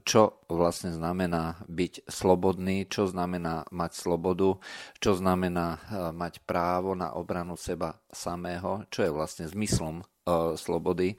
čo 0.03 0.21
vlastne 0.51 0.91
znamená 0.91 1.63
byť 1.67 2.11
slobodný, 2.11 2.87
čo 2.91 3.07
znamená 3.07 3.63
mať 3.71 3.91
slobodu, 3.95 4.59
čo 4.99 5.15
znamená 5.15 5.79
mať 6.11 6.43
právo 6.43 6.91
na 6.95 7.15
obranu 7.15 7.55
seba 7.55 7.95
samého, 8.11 8.83
čo 8.91 9.07
je 9.07 9.11
vlastne 9.11 9.45
zmyslom 9.47 10.03
slobody, 10.59 11.15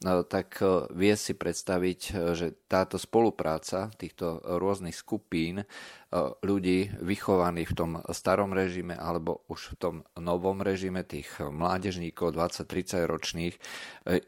tak 0.00 0.64
e, 0.64 0.88
vie 0.96 1.12
si 1.12 1.36
predstaviť, 1.36 2.00
e, 2.08 2.12
že 2.32 2.46
táto 2.64 2.96
spolupráca 2.96 3.92
týchto 4.00 4.40
rôznych 4.40 4.96
skupín 4.96 5.68
E, 6.10 6.34
ľudí 6.42 6.90
vychovaných 6.98 7.70
v 7.70 7.78
tom 7.78 7.90
starom 8.10 8.50
režime 8.50 8.98
alebo 8.98 9.46
už 9.46 9.60
v 9.70 9.76
tom 9.78 9.94
novom 10.18 10.58
režime 10.58 11.06
tých 11.06 11.38
mládežníkov 11.38 12.34
20-30 12.34 13.06
ročných 13.06 13.54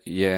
je 0.07 0.35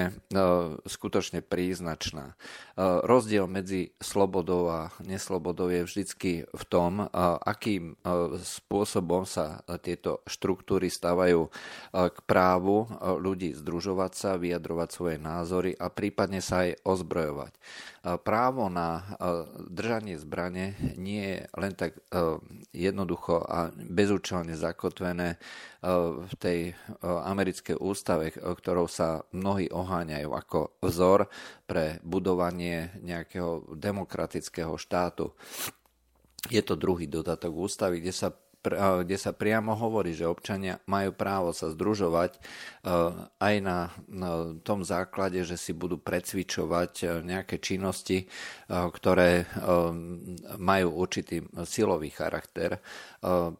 skutočne 0.88 1.44
príznačná. 1.44 2.32
Rozdiel 2.80 3.44
medzi 3.44 3.92
slobodou 4.00 4.72
a 4.72 4.80
neslobodou 5.04 5.68
je 5.68 5.84
vždycky 5.84 6.48
v 6.48 6.64
tom, 6.64 7.04
akým 7.44 7.98
spôsobom 8.40 9.28
sa 9.28 9.60
tieto 9.84 10.24
štruktúry 10.24 10.88
stávajú 10.88 11.52
k 11.92 12.18
právu 12.24 12.88
ľudí 13.20 13.52
združovať 13.52 14.12
sa, 14.16 14.40
vyjadrovať 14.40 14.88
svoje 14.88 15.16
názory 15.24 15.72
a 15.72 15.88
prípadne 15.88 16.44
sa 16.44 16.68
aj 16.68 16.84
ozbrojovať 16.84 17.52
právo 18.20 18.68
na 18.68 19.16
držanie 19.72 20.20
zbrane 20.20 20.76
nie 21.00 21.24
je 21.24 21.38
len 21.56 21.72
tak 21.72 21.96
jednoducho 22.76 23.40
a 23.40 23.72
bezúčelne 23.72 24.52
zakotvené 24.52 25.40
v 26.28 26.34
tej 26.36 26.76
americkej 27.00 27.80
ústave, 27.80 28.28
ktorou 28.36 28.92
sa 28.92 29.24
mnohí 29.32 29.72
oháňajú 29.72 30.30
ako 30.36 30.84
vzor 30.84 31.32
pre 31.64 31.96
budovanie 32.04 32.92
nejakého 33.00 33.72
demokratického 33.72 34.76
štátu. 34.76 35.32
Je 36.52 36.60
to 36.60 36.76
druhý 36.76 37.08
dodatok 37.08 37.56
ústavy, 37.56 38.04
kde 38.04 38.12
sa 38.12 38.28
kde 38.72 39.16
sa 39.20 39.36
priamo 39.36 39.76
hovorí, 39.76 40.16
že 40.16 40.24
občania 40.24 40.80
majú 40.88 41.12
právo 41.12 41.52
sa 41.52 41.68
združovať 41.68 42.40
aj 43.36 43.54
na 43.60 43.92
tom 44.64 44.80
základe, 44.80 45.44
že 45.44 45.60
si 45.60 45.76
budú 45.76 46.00
precvičovať 46.00 47.20
nejaké 47.20 47.60
činnosti, 47.60 48.26
ktoré 48.68 49.44
majú 50.56 50.88
určitý 50.96 51.44
silový 51.68 52.08
charakter. 52.08 52.80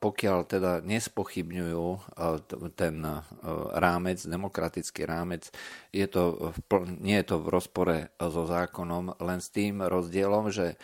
Pokiaľ 0.00 0.38
teda 0.48 0.72
nespochybňujú 0.84 1.86
ten 2.76 2.94
rámec, 3.76 4.18
demokratický 4.24 5.04
rámec, 5.04 5.52
je 5.92 6.06
to, 6.08 6.52
nie 7.00 7.20
je 7.20 7.26
to 7.28 7.36
v 7.40 7.50
rozpore 7.52 7.96
so 8.18 8.44
zákonom, 8.44 9.20
len 9.20 9.40
s 9.40 9.48
tým 9.52 9.84
rozdielom, 9.84 10.52
že 10.52 10.76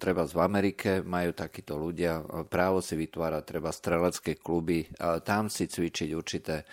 treba 0.00 0.24
v 0.24 0.40
Amerike 0.40 1.04
majú 1.04 1.36
takíto 1.36 1.76
ľudia 1.76 2.46
právo 2.48 2.80
si 2.80 2.96
vytvárať 2.96 3.42
treba 3.44 3.70
strelecké 3.70 4.40
kluby, 4.40 4.88
tam 5.22 5.52
si 5.52 5.68
cvičiť 5.68 6.10
určité 6.12 6.64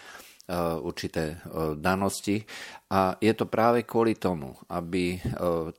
určité 0.84 1.40
danosti. 1.80 2.44
A 2.92 3.16
je 3.24 3.32
to 3.32 3.48
práve 3.48 3.88
kvôli 3.88 4.20
tomu, 4.20 4.52
aby 4.68 5.16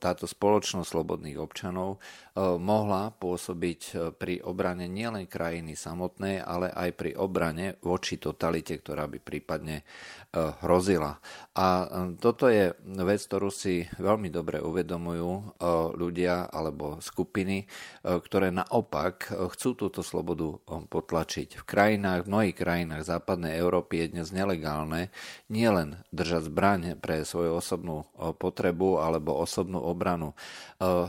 táto 0.01 0.25
spoločnosť 0.25 0.87
slobodných 0.89 1.37
občanov 1.37 2.01
mohla 2.37 3.13
pôsobiť 3.13 4.13
pri 4.17 4.41
obrane 4.41 4.89
nielen 4.89 5.29
krajiny 5.29 5.77
samotnej, 5.77 6.41
ale 6.41 6.73
aj 6.73 6.89
pri 6.97 7.11
obrane 7.13 7.77
voči 7.85 8.17
totalite, 8.17 8.81
ktorá 8.81 9.05
by 9.05 9.21
prípadne 9.21 9.85
hrozila. 10.33 11.21
A 11.53 11.85
toto 12.17 12.49
je 12.49 12.73
vec, 13.05 13.21
ktorú 13.21 13.53
si 13.53 13.85
veľmi 14.01 14.33
dobre 14.33 14.57
uvedomujú 14.57 15.61
ľudia 15.93 16.49
alebo 16.49 16.97
skupiny, 16.97 17.69
ktoré 18.01 18.49
naopak 18.49 19.29
chcú 19.53 19.77
túto 19.77 20.01
slobodu 20.01 20.57
potlačiť. 20.89 21.61
V 21.61 21.65
krajinách, 21.69 22.25
v 22.25 22.31
mnohých 22.33 22.57
krajinách 22.57 23.05
západnej 23.05 23.61
Európy 23.61 24.09
je 24.09 24.17
dnes 24.17 24.33
nelegálne 24.33 25.13
nielen 25.53 26.01
držať 26.09 26.49
zbraň 26.49 26.81
pre 26.97 27.21
svoju 27.21 27.61
osobnú 27.61 28.09
potrebu 28.41 29.05
alebo 29.05 29.37
osobnú 29.37 29.77
obranu. 29.85 30.33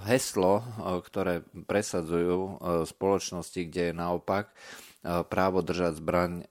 Heslo, 0.05 0.61
ktoré 1.15 1.47
presadzujú 1.71 2.59
spoločnosti, 2.91 3.71
kde 3.71 3.95
je 3.95 3.95
naopak, 3.95 4.51
právo 5.31 5.63
držať 5.63 6.03
zbraň 6.03 6.43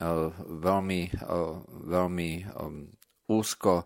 veľmi, 0.48 1.02
veľmi 1.84 2.32
úzko 3.28 3.84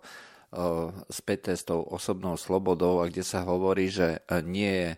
späté 1.09 1.57
s 1.57 1.65
tou 1.65 1.81
osobnou 1.81 2.37
slobodou 2.37 3.01
a 3.01 3.09
kde 3.09 3.25
sa 3.25 3.41
hovorí, 3.41 3.89
že 3.89 4.21
nie 4.45 4.69
je 4.69 4.91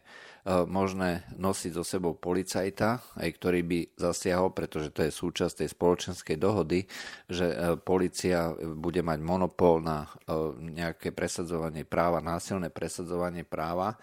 možné 0.50 1.30
nosiť 1.38 1.72
so 1.78 1.86
sebou 1.86 2.18
policajta, 2.18 3.22
aj 3.22 3.30
ktorý 3.38 3.62
by 3.62 3.80
zasiahol, 3.94 4.50
pretože 4.50 4.90
to 4.90 5.06
je 5.06 5.14
súčasť 5.14 5.62
tej 5.62 5.70
spoločenskej 5.70 6.38
dohody, 6.42 6.90
že 7.30 7.78
policia 7.86 8.52
bude 8.58 9.06
mať 9.06 9.20
monopol 9.22 9.80
na 9.80 10.10
nejaké 10.58 11.14
presadzovanie 11.14 11.86
práva, 11.86 12.20
násilné 12.24 12.74
presadzovanie 12.74 13.46
práva 13.46 13.94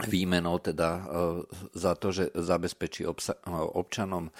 výmenou 0.00 0.56
teda 0.58 0.90
e, 0.96 1.02
za 1.76 1.92
to, 1.94 2.16
že 2.16 2.32
zabezpečí 2.32 3.04
občanom 3.52 4.28
e, 4.28 4.32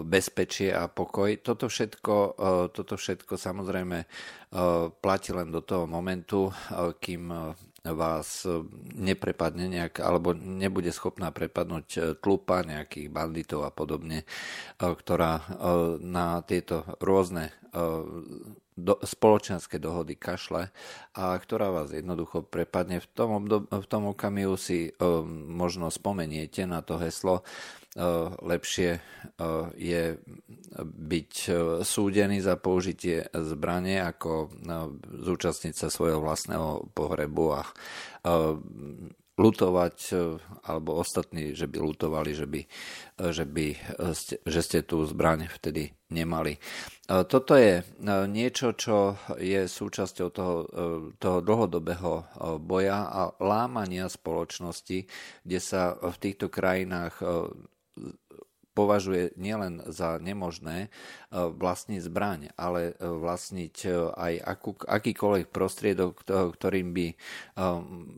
bezpečie 0.00 0.72
a 0.72 0.88
pokoj. 0.88 1.28
Toto 1.44 1.68
všetko, 1.68 2.14
e, 2.16 2.30
toto 2.72 2.94
všetko 2.96 3.36
samozrejme 3.36 4.08
platí 5.04 5.36
len 5.36 5.52
do 5.52 5.60
toho 5.60 5.84
momentu, 5.84 6.48
kým 7.04 7.28
vás 7.84 8.48
neprepadne 8.96 9.68
nejak, 9.68 10.00
alebo 10.00 10.32
nebude 10.32 10.88
schopná 10.88 11.28
prepadnúť 11.36 12.16
tlupa 12.24 12.64
nejakých 12.64 13.12
banditov 13.12 13.68
a 13.68 13.70
podobne, 13.76 14.24
ktorá 14.80 15.44
na 16.00 16.40
tieto 16.48 16.96
rôzne 16.96 17.52
do, 18.78 18.94
spoločenské 19.02 19.82
dohody 19.82 20.14
kašle 20.14 20.70
a 21.18 21.34
ktorá 21.34 21.74
vás 21.74 21.90
jednoducho 21.90 22.46
prepadne. 22.46 23.02
V 23.02 23.08
tom, 23.10 23.30
obdob, 23.42 23.66
v 23.66 23.86
tom 23.90 24.14
okamihu 24.14 24.54
si 24.54 24.94
uh, 24.94 25.26
možno 25.26 25.90
spomeniete 25.90 26.62
na 26.64 26.80
to 26.86 27.02
heslo 27.02 27.42
uh, 27.42 28.30
lepšie 28.38 29.02
uh, 29.02 29.74
je 29.74 30.16
byť 30.86 31.32
uh, 31.50 31.54
súdený 31.82 32.38
za 32.38 32.54
použitie 32.54 33.26
zbrane 33.34 33.98
ako 33.98 34.46
uh, 34.46 34.88
zúčastniť 35.26 35.74
sa 35.74 35.90
svojho 35.90 36.22
vlastného 36.22 36.86
pohrebu 36.94 37.46
a 37.58 37.62
uh, 37.66 38.54
lutovať, 39.38 39.96
alebo 40.66 40.98
ostatní, 40.98 41.54
že 41.54 41.70
by 41.70 41.78
lutovali, 41.78 42.34
že, 42.34 42.44
by, 42.50 42.60
že, 43.30 43.46
by, 43.46 43.66
že 44.42 44.60
ste 44.66 44.82
tú 44.82 45.06
zbraň 45.06 45.46
vtedy 45.46 45.94
nemali. 46.10 46.58
Toto 47.06 47.54
je 47.54 47.86
niečo, 48.26 48.74
čo 48.74 49.14
je 49.38 49.70
súčasťou 49.70 50.28
toho, 50.34 50.56
toho 51.22 51.38
dlhodobého 51.38 52.26
boja 52.58 53.06
a 53.06 53.30
lámania 53.38 54.10
spoločnosti, 54.10 55.06
kde 55.46 55.58
sa 55.62 55.94
v 55.94 56.16
týchto 56.18 56.50
krajinách 56.50 57.22
považuje 58.78 59.34
nielen 59.34 59.82
za 59.90 60.22
nemožné 60.22 60.86
e, 60.86 60.88
vlastniť 61.34 61.98
zbraň, 61.98 62.54
ale 62.54 62.94
e, 62.94 63.02
vlastniť 63.02 63.76
e, 63.82 63.90
aj 64.14 64.34
akú, 64.38 64.70
akýkoľvek 64.78 65.50
prostriedok, 65.50 66.22
ktorým 66.54 66.94
by 66.94 67.06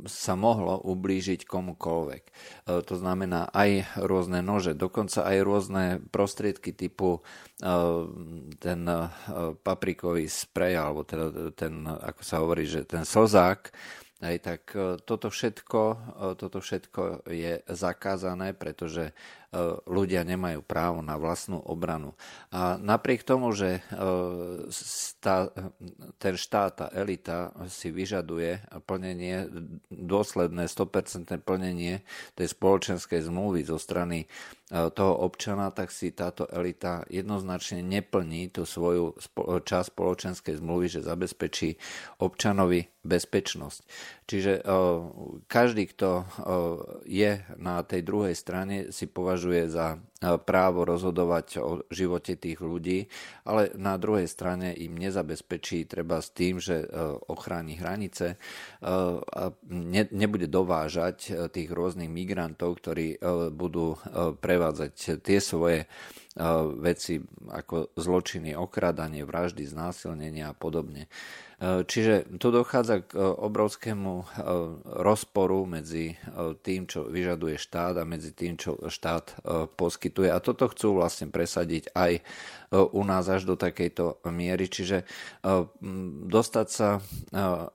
sa 0.05 0.35
mohlo 0.35 0.77
ublížiť 0.83 1.47
komukoľvek. 1.47 2.25
To 2.67 2.95
znamená 2.99 3.49
aj 3.55 4.03
rôzne 4.03 4.43
nože, 4.43 4.75
dokonca 4.77 5.25
aj 5.25 5.39
rôzne 5.41 5.85
prostriedky 6.11 6.75
typu 6.75 7.23
ten 8.59 8.81
paprikový 9.63 10.27
sprej, 10.27 10.75
alebo 10.77 11.07
teda 11.07 11.55
ten, 11.55 11.87
ako 11.87 12.23
sa 12.27 12.43
hovorí, 12.43 12.67
že 12.67 12.85
ten 12.85 13.07
slzák, 13.07 13.73
Hej, 14.21 14.45
tak 14.45 14.63
toto 15.09 15.33
všetko, 15.33 15.81
toto 16.37 16.61
všetko 16.61 17.25
je 17.25 17.65
zakázané, 17.65 18.53
pretože 18.53 19.17
ľudia 19.91 20.23
nemajú 20.23 20.63
právo 20.63 21.03
na 21.03 21.19
vlastnú 21.19 21.59
obranu. 21.59 22.15
A 22.55 22.79
napriek 22.79 23.27
tomu, 23.27 23.51
že 23.51 23.83
e, 23.91 23.99
ten 26.23 26.35
štát, 26.39 26.71
tá 26.79 26.87
elita 26.95 27.51
si 27.67 27.91
vyžaduje 27.91 28.63
plnenie, 28.87 29.51
dôsledné 29.91 30.71
100% 30.71 31.35
plnenie 31.43 32.07
tej 32.39 32.47
spoločenskej 32.55 33.27
zmluvy 33.27 33.67
zo 33.67 33.75
strany 33.75 34.25
e, 34.25 34.27
toho 34.71 35.15
občana, 35.27 35.75
tak 35.75 35.91
si 35.91 36.15
táto 36.15 36.47
elita 36.47 37.03
jednoznačne 37.11 37.83
neplní 37.83 38.55
tú 38.55 38.63
svoju 38.63 39.19
časť 39.67 39.89
spoločenskej 39.91 40.63
zmluvy, 40.63 40.87
že 40.87 41.03
zabezpečí 41.03 41.75
občanovi 42.23 42.87
bezpečnosť. 43.03 43.81
Čiže 44.31 44.53
každý, 45.51 45.91
kto 45.91 46.23
je 47.03 47.43
na 47.59 47.83
tej 47.83 48.01
druhej 48.07 48.39
strane, 48.39 48.95
si 48.95 49.11
považuje 49.11 49.67
za 49.67 49.97
e, 49.97 49.99
právo 50.21 50.85
rozhodovať 50.85 51.47
o 51.65 51.71
živote 51.89 52.37
tých 52.37 52.61
ľudí, 52.61 53.09
ale 53.49 53.73
na 53.81 53.97
druhej 53.97 54.29
strane 54.29 54.77
im 54.77 55.01
nezabezpečí 55.01 55.89
treba 55.89 56.21
s 56.21 56.29
tým, 56.37 56.61
že 56.61 56.85
e, 56.85 56.87
ochráni 57.33 57.81
hranice 57.81 58.37
e, 58.37 58.37
a 59.17 59.49
nebude 60.13 60.45
dovážať 60.45 61.49
tých 61.49 61.73
rôznych 61.73 62.13
migrantov, 62.13 62.85
ktorí 62.85 63.17
budú 63.51 63.97
prevádzať 64.41 65.23
tie 65.25 65.39
svoje 65.41 65.89
veci 66.79 67.19
ako 67.51 67.91
zločiny, 67.99 68.55
okradanie, 68.55 69.27
vraždy, 69.27 69.67
znásilnenia 69.67 70.51
a 70.51 70.55
podobne. 70.55 71.11
Čiže 71.61 72.39
tu 72.39 72.55
dochádza 72.55 73.05
k 73.05 73.19
obrovskému 73.19 74.39
rozporu 75.03 75.67
medzi 75.67 76.15
tým, 76.63 76.87
čo 76.87 77.11
vyžaduje 77.11 77.59
štát 77.59 77.99
a 78.01 78.09
medzi 78.09 78.31
tým, 78.31 78.55
čo 78.57 78.79
štát 78.79 79.43
poskytuje. 79.75 80.31
A 80.31 80.39
toto 80.39 80.71
chcú 80.71 81.03
vlastne 81.03 81.29
presadiť 81.29 81.93
aj 81.99 82.23
u 82.73 83.03
nás 83.03 83.27
až 83.27 83.45
do 83.45 83.59
takejto 83.59 84.23
miery. 84.31 84.71
Čiže 84.71 85.05
dostať 86.31 86.69
sa 86.71 87.03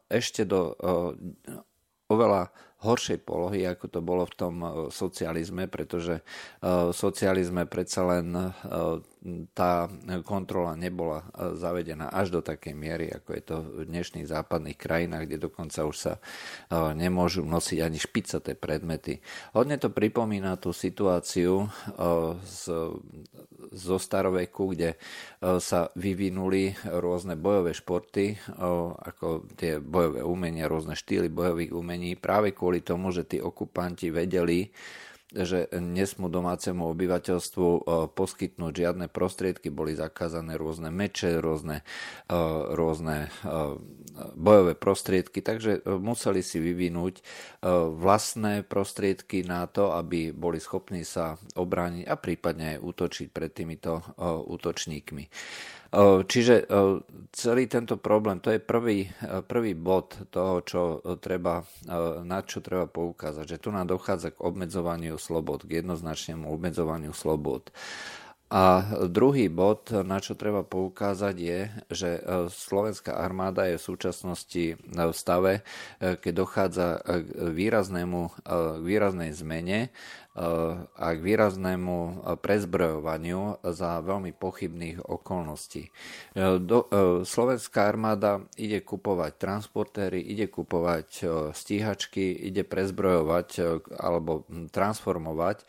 ešte 0.08 0.48
do 0.48 0.74
oveľa 2.08 2.56
horšej 2.86 3.20
polohy, 3.26 3.66
ako 3.66 3.86
to 3.90 4.00
bolo 4.06 4.30
v 4.30 4.36
tom 4.38 4.56
socializme, 4.94 5.66
pretože 5.66 6.22
v 6.62 6.94
socializme 6.94 7.66
predsa 7.66 8.06
len 8.06 8.54
tá 9.58 9.90
kontrola 10.22 10.78
nebola 10.78 11.26
e, 11.26 11.58
zavedená 11.58 12.14
až 12.14 12.40
do 12.40 12.42
takej 12.46 12.76
miery, 12.78 13.10
ako 13.10 13.30
je 13.34 13.42
to 13.42 13.56
v 13.62 13.82
dnešných 13.90 14.30
západných 14.30 14.78
krajinách, 14.78 15.26
kde 15.26 15.38
dokonca 15.50 15.82
už 15.82 15.98
sa 15.98 16.14
e, 16.18 16.22
nemôžu 16.94 17.42
nosiť 17.42 17.80
ani 17.82 17.98
špicaté 17.98 18.54
predmety. 18.54 19.26
Hodne 19.58 19.82
to 19.82 19.90
pripomína 19.90 20.62
tú 20.62 20.70
situáciu 20.70 21.66
e, 21.66 21.68
z, 22.46 22.64
zo 23.76 23.98
staroveku, 23.98 24.78
kde 24.78 24.96
sa 25.60 25.92
vyvinuli 25.94 26.74
rôzne 26.86 27.36
bojové 27.36 27.76
športy, 27.76 28.40
ako 28.98 29.46
tie 29.58 29.78
bojové 29.84 30.24
umenia, 30.24 30.72
rôzne 30.72 30.96
štýly 30.96 31.28
bojových 31.28 31.76
umení, 31.76 32.16
práve 32.16 32.56
kvôli 32.56 32.75
tomu, 32.82 33.12
že 33.14 33.28
tí 33.28 33.38
okupanti 33.38 34.10
vedeli, 34.10 34.72
že 35.36 35.68
nesmú 35.74 36.32
domácemu 36.32 36.96
obyvateľstvu 36.96 37.68
e, 37.68 37.80
poskytnúť 38.14 38.74
žiadne 38.74 39.06
prostriedky, 39.12 39.68
boli 39.68 39.98
zakázané 39.98 40.56
rôzne 40.56 40.94
meče, 40.94 41.44
rôzne, 41.44 41.84
e, 42.30 42.40
rôzne 42.72 43.28
e, 43.28 43.30
bojové 44.38 44.80
prostriedky, 44.80 45.44
takže 45.44 45.84
museli 46.00 46.40
si 46.40 46.64
vyvinúť 46.64 47.20
vlastné 48.00 48.64
prostriedky 48.64 49.44
na 49.44 49.68
to, 49.68 49.92
aby 49.92 50.32
boli 50.32 50.64
schopní 50.64 51.04
sa 51.04 51.36
obrániť 51.58 52.08
a 52.08 52.16
prípadne 52.16 52.66
aj 52.78 52.84
útočiť 52.86 53.28
pred 53.36 53.52
týmito 53.52 54.00
útočníkmi. 54.48 55.28
Čiže 56.26 56.56
celý 57.36 57.70
tento 57.70 58.00
problém, 58.02 58.42
to 58.42 58.50
je 58.52 58.60
prvý, 58.64 59.12
prvý 59.46 59.74
bod 59.78 60.18
toho, 60.34 60.64
čo 60.66 60.82
treba, 61.22 61.62
na 62.26 62.42
čo 62.42 62.64
treba 62.64 62.90
poukázať, 62.90 63.46
že 63.46 63.62
tu 63.62 63.70
nám 63.72 63.92
dochádza 63.92 64.34
k 64.34 64.42
obmedzovaniu 64.44 65.16
slobod, 65.20 65.64
k 65.68 65.84
jednoznačnému 65.84 66.48
obmedzovaniu 66.48 67.14
slobod. 67.16 67.70
A 68.46 68.86
druhý 69.10 69.50
bod, 69.50 69.90
na 69.90 70.22
čo 70.22 70.38
treba 70.38 70.62
poukázať, 70.62 71.36
je, 71.36 71.60
že 71.90 72.10
slovenská 72.54 73.18
armáda 73.18 73.66
je 73.66 73.82
v 73.82 73.88
súčasnosti 73.90 74.66
v 74.78 75.16
stave, 75.18 75.66
keď 75.98 76.34
dochádza 76.34 76.88
k, 77.02 77.26
výraznému, 77.52 78.22
k 78.46 78.82
výraznej 78.86 79.34
zmene 79.34 79.90
a 81.00 81.08
k 81.16 81.20
výraznému 81.24 82.28
prezbrojovaniu 82.44 83.66
za 83.72 84.04
veľmi 84.04 84.36
pochybných 84.36 85.02
okolností. 85.08 85.90
Do, 86.36 86.86
slovenská 87.24 87.88
armáda 87.88 88.44
ide 88.60 88.84
kupovať 88.84 89.32
transportéry, 89.40 90.20
ide 90.20 90.52
kupovať 90.52 91.24
stíhačky, 91.56 92.36
ide 92.52 92.68
prezbrojovať 92.68 93.48
alebo 93.96 94.44
transformovať 94.76 95.64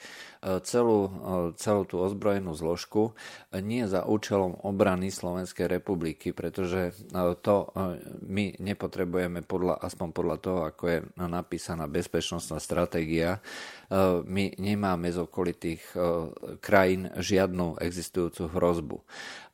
celú, 0.62 1.11
celú 1.59 1.82
tú 1.82 1.98
ozbrojenú 1.98 2.54
zložku 2.54 3.18
nie 3.50 3.82
za 3.90 4.06
účelom 4.06 4.62
obrany 4.62 5.11
Slovenskej 5.11 5.66
republiky, 5.66 6.30
pretože 6.30 6.94
to 7.42 7.70
my 8.22 8.54
nepotrebujeme 8.62 9.42
podľa, 9.42 9.82
aspoň 9.82 10.09
podľa 10.14 10.37
toho, 10.38 10.61
ako 10.70 10.82
je 10.87 10.98
napísaná 11.18 11.90
bezpečnostná 11.90 12.62
stratégia, 12.62 13.42
my 14.27 14.44
nemáme 14.59 15.14
z 15.14 15.22
okolitých 15.22 15.83
krajín 16.59 17.11
žiadnu 17.14 17.79
existujúcu 17.79 18.51
hrozbu. 18.51 18.99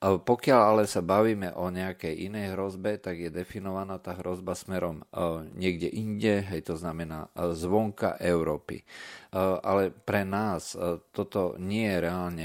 Pokiaľ 0.02 0.60
ale 0.66 0.84
sa 0.90 0.98
bavíme 0.98 1.54
o 1.54 1.70
nejakej 1.70 2.26
inej 2.26 2.58
hrozbe, 2.58 2.98
tak 2.98 3.22
je 3.22 3.30
definovaná 3.30 4.02
tá 4.02 4.18
hrozba 4.18 4.58
smerom 4.58 5.06
niekde 5.54 5.86
inde, 5.86 6.42
hej, 6.42 6.66
to 6.66 6.74
znamená 6.74 7.30
zvonka 7.54 8.18
Európy. 8.18 8.82
Ale 9.62 9.94
pre 9.94 10.28
nás 10.28 10.74
toto 11.14 11.54
nie 11.56 11.86
je 11.86 12.02
reálne 12.02 12.42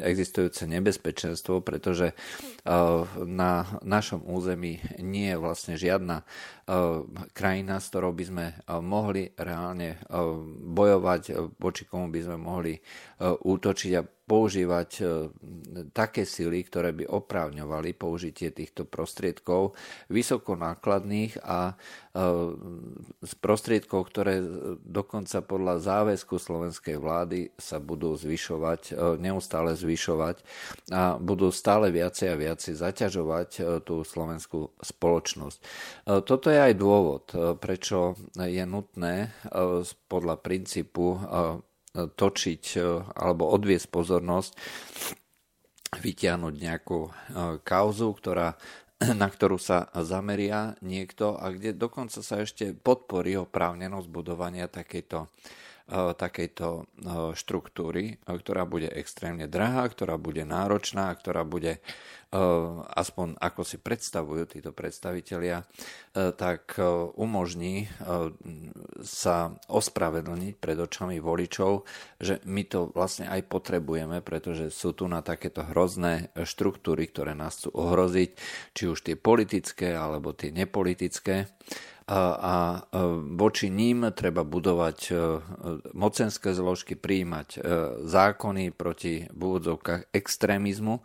existujúce 0.00 0.64
nebezpečenstvo, 0.66 1.60
pretože 1.60 2.16
na 3.22 3.52
našom 3.84 4.24
území 4.24 4.80
nie 5.04 5.30
je 5.30 5.38
vlastne 5.38 5.74
žiadna 5.76 6.24
krajina, 7.36 7.76
s 7.76 7.92
ktorou 7.92 8.16
by 8.16 8.24
sme 8.24 8.46
mohli 8.80 9.28
reálne 9.36 10.00
bojovať, 10.72 11.22
voči 11.60 11.84
komu 11.84 12.08
by 12.08 12.20
sme 12.24 12.36
mohli 12.40 12.74
útočiť 13.22 13.92
a 13.98 14.02
používať 14.22 14.90
e, 14.98 15.04
také 15.90 16.22
sily, 16.22 16.62
ktoré 16.62 16.94
by 16.94 17.10
oprávňovali 17.10 17.90
použitie 17.92 18.54
týchto 18.54 18.86
prostriedkov 18.86 19.74
vysokonákladných 20.14 21.42
a 21.42 21.74
e, 21.74 22.24
z 23.18 23.32
prostriedkov, 23.42 24.14
ktoré 24.14 24.38
dokonca 24.86 25.42
podľa 25.42 25.82
záväzku 25.82 26.38
slovenskej 26.38 26.96
vlády 27.02 27.50
sa 27.58 27.82
budú 27.82 28.14
zvyšovať, 28.14 28.94
e, 28.94 29.18
neustále 29.18 29.74
zvyšovať 29.74 30.36
a 30.94 31.18
budú 31.18 31.50
stále 31.50 31.90
viacej 31.90 32.28
a 32.30 32.38
viacej 32.38 32.78
zaťažovať 32.78 33.82
tú 33.82 34.06
slovenskú 34.06 34.70
spoločnosť. 34.78 35.58
Toto 36.22 36.46
je 36.48 36.58
aj 36.62 36.74
dôvod, 36.78 37.24
prečo 37.58 38.14
je 38.38 38.62
nutné 38.62 39.34
podľa 40.06 40.36
princípu 40.38 41.18
točiť 41.92 42.64
e, 42.76 42.80
alebo 43.12 43.52
odviesť 43.52 43.86
pozornosť, 43.92 44.52
vytiahnuť 46.00 46.54
nejakú 46.56 47.00
e, 47.04 47.10
kauzu, 47.60 48.08
ktorá, 48.16 48.56
na 49.22 49.28
ktorú 49.28 49.60
sa 49.60 49.92
zameria 50.00 50.74
niekto 50.80 51.36
a 51.36 51.52
kde 51.52 51.76
dokonca 51.76 52.24
sa 52.24 52.40
ešte 52.40 52.72
podporí 52.72 53.36
oprávnenosť 53.36 54.08
budovania 54.08 54.72
takejto, 54.72 55.28
takejto 55.90 56.86
štruktúry, 57.34 58.20
ktorá 58.24 58.66
bude 58.68 58.90
extrémne 58.92 59.48
drahá, 59.50 59.88
ktorá 59.88 60.18
bude 60.20 60.46
náročná, 60.46 61.10
ktorá 61.14 61.42
bude 61.42 61.82
aspoň 62.96 63.36
ako 63.36 63.60
si 63.60 63.76
predstavujú 63.76 64.56
títo 64.56 64.72
predstavitelia, 64.72 65.68
tak 66.16 66.80
umožní 67.20 67.92
sa 69.04 69.52
ospravedlniť 69.68 70.56
pred 70.56 70.78
očami 70.80 71.20
voličov, 71.20 71.84
že 72.16 72.40
my 72.48 72.64
to 72.64 72.88
vlastne 72.96 73.28
aj 73.28 73.44
potrebujeme, 73.52 74.24
pretože 74.24 74.72
sú 74.72 74.96
tu 74.96 75.12
na 75.12 75.20
takéto 75.20 75.60
hrozné 75.60 76.32
štruktúry, 76.32 77.12
ktoré 77.12 77.36
nás 77.36 77.60
chcú 77.60 77.76
ohroziť, 77.76 78.30
či 78.72 78.88
už 78.88 79.04
tie 79.04 79.16
politické 79.20 79.92
alebo 79.92 80.32
tie 80.32 80.56
nepolitické 80.56 81.52
a 82.08 82.82
voči 83.36 83.70
ním 83.70 84.10
treba 84.10 84.42
budovať 84.42 84.98
mocenské 85.94 86.50
zložky, 86.50 86.98
príjmať 86.98 87.62
zákony 88.02 88.74
proti 88.74 89.26
v 89.30 89.40
úvodzovkách 89.40 90.10
extrémizmu 90.10 91.00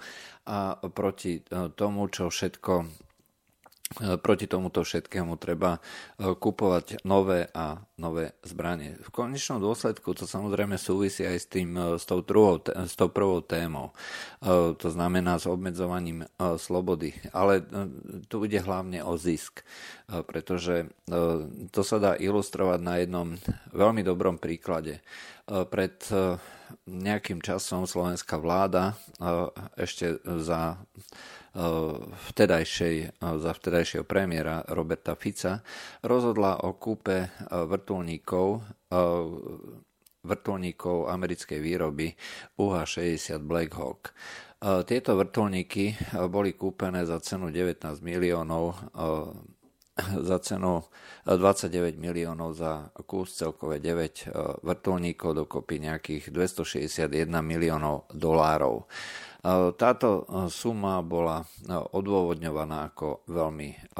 a 0.47 0.79
proti 0.95 1.43
e, 1.43 1.67
tomu, 1.75 2.07
čo 2.07 2.31
všetko 2.31 2.73
e, 2.79 2.85
proti 4.19 4.51
tomuto 4.51 4.83
všetkému 4.83 5.39
treba 5.39 5.79
e, 5.79 6.35
kupovať 6.35 7.07
nové 7.07 7.47
a 7.55 7.79
nové 7.95 8.35
zbranie. 8.43 8.99
V 8.99 9.09
konečnom 9.09 9.63
dôsledku 9.63 10.11
to 10.11 10.27
samozrejme 10.27 10.75
súvisí 10.75 11.23
aj 11.23 11.37
s, 11.39 11.47
tým, 11.47 11.69
s, 11.95 12.03
tou, 12.03 12.19
druhou, 12.19 12.59
s 12.61 12.93
tou 12.93 13.09
prvou 13.09 13.41
témou, 13.41 13.89
to 14.77 14.87
znamená 14.93 15.41
s 15.41 15.49
obmedzovaním 15.49 16.29
slobody. 16.37 17.17
Ale 17.33 17.65
tu 18.29 18.45
ide 18.45 18.61
hlavne 18.61 19.01
o 19.01 19.17
zisk, 19.17 19.65
pretože 20.29 20.93
to 21.73 21.81
sa 21.81 21.97
dá 21.97 22.13
ilustrovať 22.13 22.79
na 22.85 23.01
jednom 23.01 23.33
veľmi 23.73 24.05
dobrom 24.05 24.37
príklade. 24.37 25.01
Pred 25.49 26.05
nejakým 26.85 27.41
časom 27.41 27.89
slovenská 27.89 28.37
vláda 28.37 28.93
ešte 29.73 30.21
za 30.21 30.77
vtedajšej, 32.31 33.17
za 33.17 33.51
vtedajšieho 33.57 34.05
premiéra 34.05 34.61
Roberta 34.69 35.17
Fica 35.17 35.65
rozhodla 36.05 36.61
o 36.61 36.77
kúpe 36.77 37.33
vrtulníkov 37.49 38.61
vrtulníkov 40.27 41.07
americkej 41.07 41.59
výroby 41.63 42.11
UH-60 42.59 43.41
Black 43.47 43.71
Hawk. 43.79 44.11
Tieto 44.59 45.15
vrtulníky 45.15 45.95
boli 46.27 46.53
kúpené 46.53 47.07
za 47.07 47.21
cenu 47.23 47.49
19 47.49 48.03
miliónov 48.03 48.75
za 50.29 50.37
cenu 50.39 50.85
29 51.25 51.97
miliónov 51.97 52.53
za 52.53 52.93
kus, 53.09 53.33
celkové 53.33 53.81
9 53.81 53.97
e, 53.97 54.37
vrtulníkov, 54.61 55.33
dokopy 55.33 55.81
nejakých 55.81 56.29
261 56.29 57.33
miliónov 57.41 58.05
dolárov. 58.13 58.85
Táto 59.79 60.09
e, 60.27 60.51
suma 60.51 60.99
bola 60.99 61.39
odôvodňovaná 61.95 62.91
ako 62.91 63.23
veľmi 63.31 63.95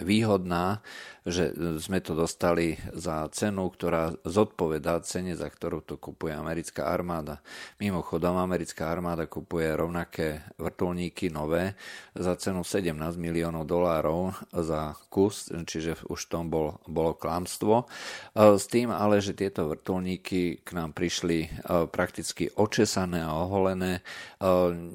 výhodná, 0.00 0.80
že 1.26 1.50
sme 1.82 1.98
to 1.98 2.14
dostali 2.14 2.78
za 2.94 3.26
cenu, 3.34 3.66
ktorá 3.66 4.14
zodpovedá 4.22 5.02
cene, 5.02 5.34
za 5.34 5.50
ktorú 5.50 5.82
to 5.82 5.98
kupuje 5.98 6.30
americká 6.30 6.86
armáda. 6.86 7.42
Mimochodom, 7.82 8.38
americká 8.38 8.94
armáda 8.94 9.26
kupuje 9.26 9.66
rovnaké 9.74 10.46
vrtulníky 10.54 11.34
nové 11.34 11.74
za 12.14 12.38
cenu 12.38 12.62
17 12.62 12.94
miliónov 13.18 13.66
dolárov 13.66 14.38
za 14.54 14.94
kus, 15.10 15.50
čiže 15.50 15.98
už 16.06 16.20
v 16.26 16.30
tom 16.30 16.44
bol, 16.46 16.78
bolo 16.86 17.18
klamstvo. 17.18 17.90
S 18.38 18.70
tým 18.70 18.94
ale, 18.94 19.18
že 19.18 19.34
tieto 19.34 19.66
vrtulníky 19.66 20.62
k 20.62 20.68
nám 20.78 20.94
prišli 20.94 21.38
e, 21.42 21.48
prakticky 21.90 22.54
očesané 22.54 23.26
a 23.26 23.34
oholené, 23.34 23.98
e, 23.98 24.02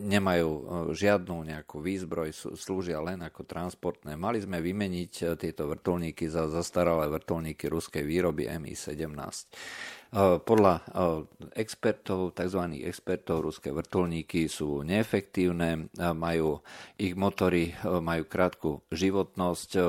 nemajú 0.07 0.49
e, 0.49 0.61
žiadnu 0.95 1.43
nejakú 1.43 1.83
výzbroj, 1.83 2.55
slúžia 2.55 3.03
len 3.03 3.19
ako 3.19 3.43
transportné. 3.43 4.15
Mali 4.15 4.39
sme 4.39 4.63
vymeniť 4.63 4.90
vymeniť 4.91 5.13
eh, 5.23 5.27
tieto 5.39 5.71
vrtulníky 5.71 6.27
za 6.27 6.51
zastaralé 6.51 7.07
vrtulníky 7.07 7.71
ruskej 7.71 8.03
výroby 8.03 8.51
Mi-17. 8.51 9.23
Podľa 10.43 10.83
expertov, 11.55 12.35
tzv. 12.35 12.83
expertov, 12.83 13.47
ruské 13.47 13.71
vrtulníky 13.71 14.51
sú 14.51 14.83
neefektívne, 14.83 15.87
majú, 15.95 16.59
ich 16.99 17.15
motory 17.15 17.71
majú 17.87 18.27
krátku 18.27 18.83
životnosť, 18.91 19.79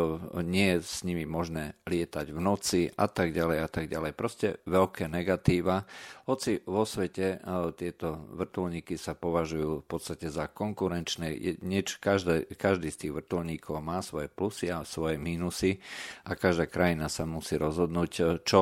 nie 0.47 0.79
je 0.79 0.87
s 0.87 1.03
nimi 1.03 1.27
možné 1.27 1.75
lietať 1.91 2.31
v 2.31 2.39
noci 2.39 2.87
a 2.95 3.11
tak 3.11 3.35
ďalej 3.35 3.59
a 3.67 3.69
tak 3.69 3.91
ďalej. 3.91 4.15
Proste 4.15 4.63
veľké 4.63 5.11
negatíva. 5.11 5.83
Hoci 6.23 6.63
vo 6.63 6.87
svete 6.87 7.43
tieto 7.75 8.31
vrtulníky 8.39 8.95
sa 8.95 9.19
považujú 9.19 9.83
v 9.83 9.87
podstate 9.91 10.31
za 10.31 10.47
konkurenčné, 10.47 11.59
nieč, 11.67 11.99
každé, 11.99 12.47
každý 12.55 12.95
z 12.95 12.99
tých 13.07 13.13
vrtulníkov 13.19 13.83
má 13.83 13.99
svoje 14.07 14.31
plusy 14.31 14.71
a 14.71 14.87
svoje 14.87 15.19
mínusy 15.19 15.83
a 16.23 16.39
každá 16.39 16.71
krajina 16.71 17.11
sa 17.11 17.27
musí 17.27 17.59
rozhodnúť, 17.59 18.43
čo, 18.47 18.61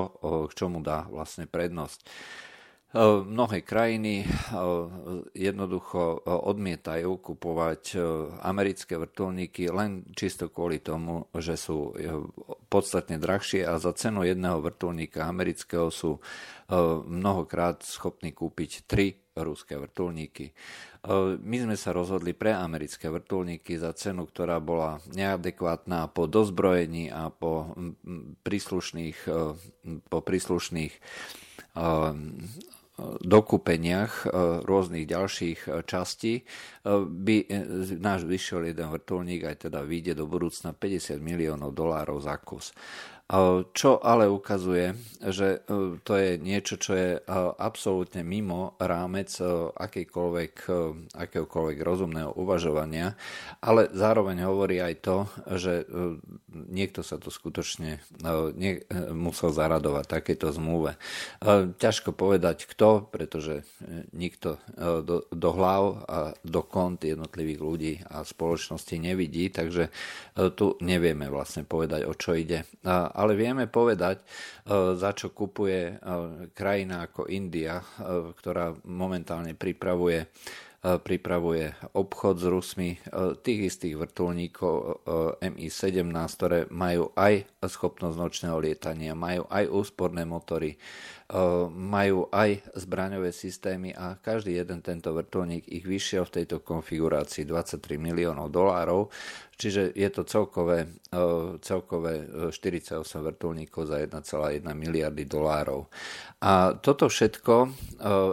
k 0.48 0.52
čomu 0.56 0.80
dá 0.80 1.04
vlastne 1.12 1.44
prednosť. 1.44 2.08
Mnohé 2.90 3.62
krajiny 3.62 4.26
jednoducho 5.30 6.26
odmietajú 6.26 7.22
kupovať 7.22 7.94
americké 8.42 8.98
vrtulníky 8.98 9.70
len 9.70 10.02
čisto 10.10 10.50
kvôli 10.50 10.82
tomu, 10.82 11.30
že 11.38 11.54
sú 11.54 11.94
podstatne 12.66 13.22
drahšie 13.22 13.62
a 13.62 13.78
za 13.78 13.94
cenu 13.94 14.26
jedného 14.26 14.58
vrtulníka 14.58 15.22
amerického 15.22 15.86
sú 15.94 16.18
mnohokrát 17.06 17.86
schopní 17.86 18.34
kúpiť 18.34 18.90
tri 18.90 19.22
ruské 19.38 19.78
vrtulníky. 19.78 20.50
My 21.46 21.56
sme 21.62 21.78
sa 21.78 21.94
rozhodli 21.94 22.34
pre 22.34 22.58
americké 22.58 23.06
vrtulníky 23.06 23.78
za 23.78 23.94
cenu, 23.94 24.26
ktorá 24.26 24.58
bola 24.58 24.98
neadekvátna 25.14 26.10
po 26.10 26.26
dozbrojení 26.26 27.06
a 27.14 27.30
po 27.30 27.70
príslušných, 28.42 29.18
po 30.10 30.18
príslušných 30.26 30.94
dokúpeniach 33.20 34.28
rôznych 34.64 35.06
ďalších 35.08 35.84
častí 35.86 36.44
by 36.86 37.36
náš 38.00 38.24
vyšiel 38.26 38.72
jeden 38.72 38.88
vrtulník 38.90 39.46
aj 39.46 39.70
teda 39.70 39.84
vyjde 39.84 40.18
do 40.18 40.28
budúcna 40.28 40.72
50 40.72 41.20
miliónov 41.20 41.72
dolárov 41.72 42.18
za 42.20 42.36
kus. 42.40 42.72
Čo 43.70 44.02
ale 44.02 44.26
ukazuje, 44.26 44.98
že 45.22 45.62
e, 45.62 46.02
to 46.02 46.12
je 46.18 46.34
niečo, 46.34 46.74
čo 46.82 46.92
je 46.98 47.10
e, 47.14 47.20
absolútne 47.62 48.26
mimo 48.26 48.74
rámec 48.82 49.30
e, 49.38 49.70
akýkoľvek, 49.70 50.54
akéhokoľvek 51.14 51.78
rozumného 51.78 52.34
uvažovania, 52.34 53.14
ale 53.62 53.86
zároveň 53.94 54.42
hovorí 54.50 54.82
aj 54.82 54.94
to, 55.04 55.16
že 55.54 55.86
niekto 56.50 57.06
sa 57.06 57.22
to 57.22 57.30
skutočne 57.30 58.02
musel 59.14 59.54
zaradovať 59.54 60.04
takéto 60.08 60.50
zmluve. 60.50 60.98
Ťažko 61.78 62.16
povedať 62.16 62.66
kto, 62.66 63.06
pretože 63.06 63.62
nikto 64.10 64.58
do, 65.06 65.26
do 65.30 65.50
hlav 65.54 65.82
a 66.08 66.18
do 66.42 66.62
kont 66.64 67.02
jednotlivých 67.04 67.60
ľudí 67.60 67.94
a 68.08 68.26
spoločnosti 68.26 68.96
nevidí, 68.98 69.52
takže 69.52 69.92
tu 70.56 70.74
nevieme 70.80 71.28
vlastne 71.28 71.62
povedať, 71.62 72.08
o 72.08 72.14
čo 72.16 72.34
ide 72.34 72.66
ale 73.20 73.36
vieme 73.36 73.68
povedať, 73.68 74.24
e, 74.24 74.24
za 74.96 75.12
čo 75.12 75.36
kupuje 75.36 75.80
e, 75.92 75.94
krajina 76.56 77.04
ako 77.04 77.28
India, 77.28 77.76
e, 77.76 77.84
ktorá 78.32 78.72
momentálne 78.88 79.52
pripravuje 79.52 80.24
pripravuje 80.80 81.92
obchod 81.92 82.40
s 82.40 82.46
Rusmi 82.48 82.96
tých 83.44 83.60
istých 83.68 84.00
vrtulníkov 84.00 85.04
Mi-17, 85.44 86.08
ktoré 86.08 86.64
majú 86.72 87.12
aj 87.20 87.44
schopnosť 87.60 88.16
nočného 88.16 88.56
lietania, 88.56 89.12
majú 89.12 89.44
aj 89.52 89.68
úsporné 89.68 90.24
motory, 90.24 90.80
majú 91.70 92.26
aj 92.34 92.58
zbraňové 92.74 93.30
systémy 93.30 93.94
a 93.94 94.18
každý 94.18 94.58
jeden 94.58 94.82
tento 94.82 95.14
vrtulník 95.14 95.62
ich 95.70 95.86
vyšiel 95.86 96.26
v 96.26 96.42
tejto 96.42 96.58
konfigurácii 96.58 97.46
23 97.46 97.78
miliónov 98.02 98.50
dolárov, 98.50 99.06
Čiže 99.60 99.92
je 99.92 100.08
to 100.08 100.24
celkové, 100.24 100.88
e, 101.12 101.20
celkové 101.60 102.24
48 102.48 103.04
e, 103.04 103.24
vrtulníkov 103.28 103.92
za 103.92 104.00
1,1 104.00 104.64
miliardy 104.72 105.28
dolárov. 105.28 105.84
A 106.40 106.72
toto 106.72 107.12
všetko 107.12 107.68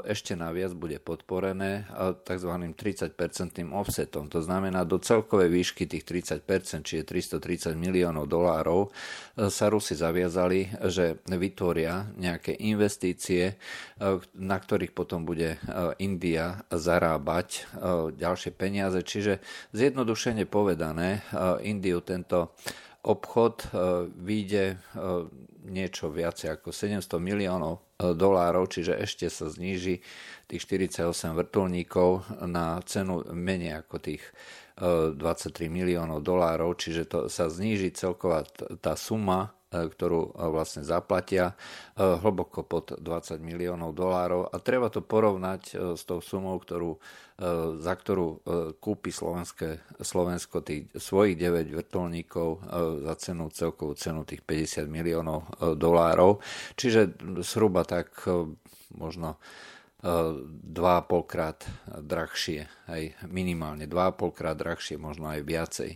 ešte 0.08 0.32
naviac 0.40 0.72
bude 0.72 0.96
podporené 1.04 1.84
tzv. 2.24 2.52
30-percentným 2.72 3.76
offsetom. 3.76 4.32
To 4.32 4.40
znamená, 4.40 4.88
do 4.88 4.96
celkovej 4.96 5.52
výšky 5.52 5.92
tých 5.92 6.08
30%, 6.08 6.88
čiže 6.88 7.04
330 7.04 7.76
miliónov 7.76 8.32
dolárov, 8.32 8.96
sa 9.52 9.68
Rusi 9.68 10.00
zaviazali, 10.00 10.88
že 10.88 11.20
vytvoria 11.28 12.08
nejaké 12.16 12.56
investície, 12.64 12.87
na 14.38 14.58
ktorých 14.58 14.96
potom 14.96 15.28
bude 15.28 15.60
India 16.00 16.64
zarábať 16.72 17.68
ďalšie 18.16 18.52
peniaze. 18.56 19.04
Čiže 19.04 19.44
zjednodušene 19.76 20.48
povedané, 20.48 21.22
Indiu 21.62 22.00
tento 22.00 22.56
obchod 23.08 23.56
e, 23.64 23.68
vyjde 24.20 24.66
e, 24.68 24.76
niečo 25.68 26.12
viac 26.12 26.44
ako 26.44 26.76
700 26.76 27.08
miliónov 27.24 27.80
e, 27.80 28.12
dolárov, 28.12 28.68
čiže 28.68 29.00
ešte 29.00 29.32
sa 29.32 29.48
zníži 29.48 30.04
tých 30.52 30.62
48 30.68 31.32
vrtulníkov 31.32 32.28
na 32.44 32.84
cenu 32.84 33.24
menej 33.32 33.80
ako 33.88 33.96
tých 34.04 34.24
23 34.78 35.74
miliónov 35.74 36.22
dolárov, 36.22 36.78
čiže 36.78 37.10
to 37.10 37.20
sa 37.34 37.50
zníži 37.50 37.90
celková 37.98 38.46
tá 38.78 38.94
suma 38.94 39.57
E, 39.57 39.57
ktorú 39.72 40.32
e, 40.32 40.48
vlastne 40.48 40.82
zaplatia, 40.88 41.52
e, 41.52 41.56
hlboko 42.02 42.64
pod 42.64 42.96
20 42.96 43.40
miliónov 43.44 43.92
dolárov 43.92 44.48
a 44.48 44.56
treba 44.64 44.88
to 44.88 45.04
porovnať 45.04 45.96
s 45.96 46.04
tou 46.08 46.24
sumou, 46.24 46.56
ktorú, 46.60 47.00
za 47.78 47.94
ktorú 47.94 48.42
kúpi 48.82 49.14
Slovenské, 49.14 49.78
Slovensko 50.02 50.66
tých 50.66 50.90
svojich 50.98 51.38
9 51.38 51.70
vrtulníkov 51.70 52.66
za 53.06 53.14
cenu, 53.22 53.54
celkovú 53.54 53.94
cenu 53.94 54.26
tých 54.26 54.42
50 54.42 54.90
miliónov 54.90 55.46
dolárov. 55.78 56.42
Čiže 56.74 57.14
zhruba 57.46 57.86
tak 57.86 58.26
možno 58.98 59.38
2,5 60.02 61.26
krát 61.26 61.66
drahšie, 61.90 62.70
aj 62.86 63.18
minimálne 63.26 63.90
2,5 63.90 64.38
krát 64.38 64.58
drahšie, 64.58 65.02
možno 65.02 65.34
aj 65.34 65.42
viacej. 65.42 65.92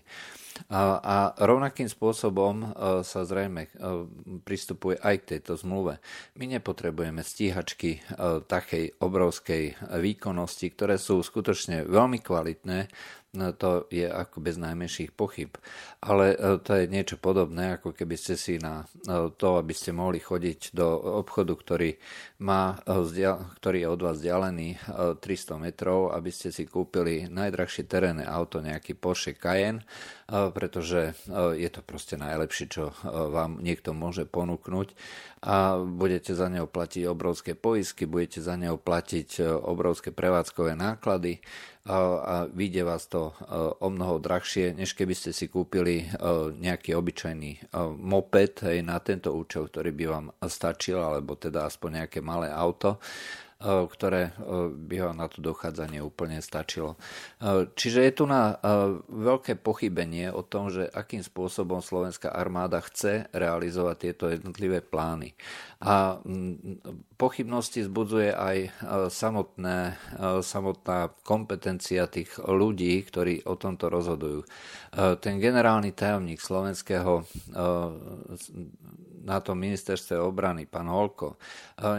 A, 0.71 1.31
rovnakým 1.39 1.87
spôsobom 1.87 2.63
e, 2.63 2.67
sa 3.07 3.21
zrejme 3.23 3.67
e, 3.67 3.69
pristupuje 4.43 4.99
aj 4.99 5.15
k 5.23 5.27
tejto 5.37 5.59
zmluve. 5.59 5.99
My 6.35 6.45
nepotrebujeme 6.47 7.23
stíhačky 7.23 7.99
e, 7.99 7.99
takej 8.43 8.99
obrovskej 8.99 9.79
výkonnosti, 9.99 10.67
ktoré 10.71 10.95
sú 10.99 11.23
skutočne 11.23 11.87
veľmi 11.87 12.19
kvalitné, 12.19 12.87
to 13.31 13.87
je 13.87 14.03
ako 14.11 14.43
bez 14.43 14.59
najmenších 14.59 15.15
pochyb. 15.15 15.55
Ale 16.03 16.35
e, 16.35 16.59
to 16.59 16.75
je 16.75 16.91
niečo 16.91 17.15
podobné, 17.15 17.79
ako 17.79 17.95
keby 17.95 18.19
ste 18.19 18.35
si 18.35 18.59
na 18.59 18.83
e, 19.07 19.31
to, 19.31 19.55
aby 19.55 19.71
ste 19.71 19.95
mohli 19.95 20.19
chodiť 20.19 20.75
do 20.75 20.83
obchodu, 21.23 21.55
ktorý, 21.55 21.95
má, 22.43 22.83
e, 22.83 23.31
ktorý 23.31 23.77
je 23.79 23.87
od 23.87 24.01
vás 24.03 24.19
vzdialený 24.19 24.69
300 25.23 25.63
metrov, 25.63 26.11
aby 26.11 26.27
ste 26.27 26.51
si 26.51 26.67
kúpili 26.67 27.31
najdrahšie 27.31 27.87
terénne 27.87 28.27
auto, 28.27 28.59
nejaký 28.59 28.99
Porsche 28.99 29.31
Cayenne, 29.39 29.87
pretože 30.27 31.15
je 31.55 31.69
to 31.71 31.83
proste 31.83 32.15
najlepšie, 32.15 32.65
čo 32.71 32.95
vám 33.03 33.59
niekto 33.59 33.91
môže 33.91 34.23
ponúknuť 34.23 34.95
a 35.43 35.81
budete 35.81 36.31
za 36.31 36.47
neho 36.47 36.69
platiť 36.69 37.03
obrovské 37.07 37.51
poisky, 37.57 38.07
budete 38.07 38.39
za 38.39 38.55
neho 38.55 38.79
platiť 38.79 39.43
obrovské 39.43 40.15
prevádzkové 40.15 40.77
náklady 40.77 41.43
a 41.87 42.45
vyjde 42.51 42.85
vás 42.85 43.09
to 43.09 43.33
o 43.81 43.87
mnoho 43.89 44.21
drahšie, 44.21 44.77
než 44.77 44.93
keby 44.93 45.17
ste 45.17 45.33
si 45.33 45.49
kúpili 45.49 46.05
nejaký 46.61 46.93
obyčajný 46.93 47.73
moped 47.97 48.61
na 48.85 49.01
tento 49.01 49.33
účel, 49.33 49.65
ktorý 49.65 49.89
by 49.89 50.05
vám 50.05 50.25
stačil, 50.45 51.01
alebo 51.01 51.33
teda 51.33 51.65
aspoň 51.65 52.05
nejaké 52.05 52.21
malé 52.21 52.53
auto 52.53 53.01
ktoré 53.61 54.33
by 54.73 54.97
vám 55.05 55.17
na 55.21 55.29
to 55.29 55.37
dochádzanie 55.37 56.01
úplne 56.01 56.41
stačilo. 56.41 56.97
Čiže 57.77 58.09
je 58.09 58.13
tu 58.17 58.25
na 58.25 58.57
veľké 59.05 59.61
pochybenie 59.61 60.33
o 60.33 60.41
tom, 60.41 60.73
že 60.73 60.89
akým 60.89 61.21
spôsobom 61.21 61.77
slovenská 61.77 62.33
armáda 62.33 62.81
chce 62.81 63.29
realizovať 63.29 63.95
tieto 64.01 64.25
jednotlivé 64.33 64.81
plány. 64.81 65.37
A 65.81 66.21
pochybnosti 67.17 67.81
zbudzuje 67.81 68.29
aj 68.37 68.57
samotné, 69.09 69.97
samotná 70.45 71.09
kompetencia 71.25 72.05
tých 72.05 72.37
ľudí, 72.37 73.01
ktorí 73.01 73.41
o 73.49 73.57
tomto 73.57 73.89
rozhodujú. 73.89 74.45
Ten 75.17 75.41
generálny 75.41 75.97
tajomník 75.97 76.37
slovenského 76.37 77.25
na 79.23 79.37
tom 79.41 79.57
ministerstve 79.61 80.17
obrany, 80.17 80.65
pán 80.65 80.89
Holko, 80.89 81.37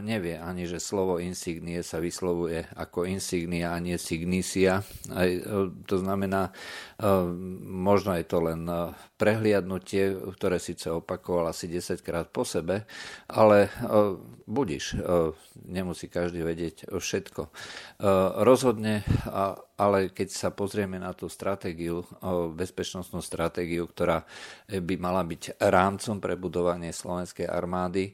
nevie 0.02 0.38
ani, 0.38 0.66
že 0.66 0.82
slovo 0.82 1.22
insignie 1.22 1.82
sa 1.86 2.02
vyslovuje 2.02 2.66
ako 2.74 3.06
insignia 3.06 3.74
a 3.74 3.82
nie 3.82 3.98
signisia. 3.98 4.82
E, 5.10 5.42
to 5.86 5.96
znamená, 6.02 6.50
e, 6.50 6.52
možno 7.62 8.14
je 8.18 8.24
to 8.26 8.38
len 8.42 8.66
e, 8.66 8.94
prehliadnutie, 9.22 10.18
ktoré 10.34 10.58
síce 10.58 10.90
opakoval 10.90 11.54
asi 11.54 11.70
10 11.70 12.02
krát 12.02 12.26
po 12.26 12.42
sebe, 12.42 12.90
ale 13.30 13.70
budiš, 14.50 14.98
nemusí 15.62 16.10
každý 16.10 16.42
vedieť 16.42 16.90
všetko. 16.90 17.46
Rozhodne, 18.42 19.06
ale 19.78 20.10
keď 20.10 20.28
sa 20.34 20.50
pozrieme 20.50 20.98
na 20.98 21.14
tú 21.14 21.30
stratégiu, 21.30 22.02
bezpečnostnú 22.58 23.22
stratégiu, 23.22 23.86
ktorá 23.86 24.26
by 24.66 24.94
mala 24.98 25.22
byť 25.22 25.62
rámcom 25.62 26.18
pre 26.18 26.34
budovanie 26.34 26.90
slovenskej 26.90 27.46
armády, 27.46 28.10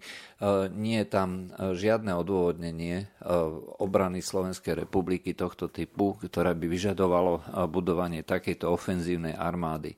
nie 0.77 1.01
je 1.01 1.09
tam 1.09 1.49
žiadne 1.57 2.13
odôvodnenie 2.21 3.09
obrany 3.81 4.21
Slovenskej 4.21 4.85
republiky 4.85 5.33
tohto 5.33 5.73
typu, 5.73 6.21
ktoré 6.21 6.53
by 6.53 6.69
vyžadovalo 6.69 7.65
budovanie 7.73 8.21
takejto 8.21 8.69
ofenzívnej 8.69 9.33
armády. 9.33 9.97